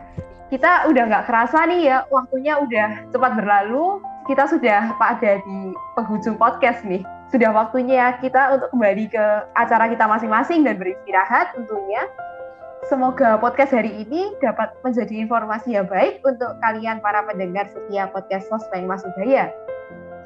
kita 0.50 0.90
udah 0.90 1.02
nggak 1.06 1.26
kerasa 1.30 1.62
nih 1.70 1.86
ya, 1.86 1.98
waktunya 2.10 2.58
udah 2.58 2.88
cepat 3.14 3.32
berlalu. 3.38 4.02
Kita 4.26 4.50
sudah 4.50 4.94
pada 4.98 5.38
di 5.38 5.58
penghujung 5.94 6.34
podcast 6.34 6.82
nih. 6.82 7.02
Sudah 7.30 7.54
waktunya 7.54 8.18
kita 8.18 8.58
untuk 8.58 8.68
kembali 8.74 9.06
ke 9.10 9.24
acara 9.54 9.86
kita 9.86 10.04
masing-masing 10.06 10.66
dan 10.66 10.78
beristirahat 10.78 11.54
tentunya. 11.54 12.02
Semoga 12.90 13.38
podcast 13.38 13.70
hari 13.70 13.94
ini 14.02 14.34
dapat 14.42 14.74
menjadi 14.82 15.22
informasi 15.22 15.78
yang 15.78 15.86
baik 15.86 16.18
untuk 16.26 16.58
kalian 16.58 16.98
para 16.98 17.22
pendengar 17.30 17.70
setiap 17.70 18.10
podcast 18.10 18.50
Sospeng 18.50 18.90
Mas 18.90 19.06
Udaya. 19.06 19.54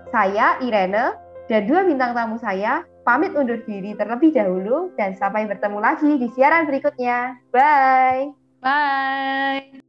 Saya 0.09 0.57
Irene 0.65 1.13
dan 1.53 1.69
dua 1.69 1.85
bintang 1.85 2.17
tamu 2.17 2.41
saya 2.41 2.81
pamit 3.05 3.37
undur 3.37 3.61
diri 3.69 3.93
terlebih 3.93 4.33
dahulu 4.33 4.89
dan 4.97 5.13
sampai 5.13 5.45
bertemu 5.45 5.79
lagi 5.85 6.11
di 6.17 6.33
siaran 6.33 6.65
berikutnya. 6.65 7.37
Bye! 7.53 8.33
Bye. 8.65 9.86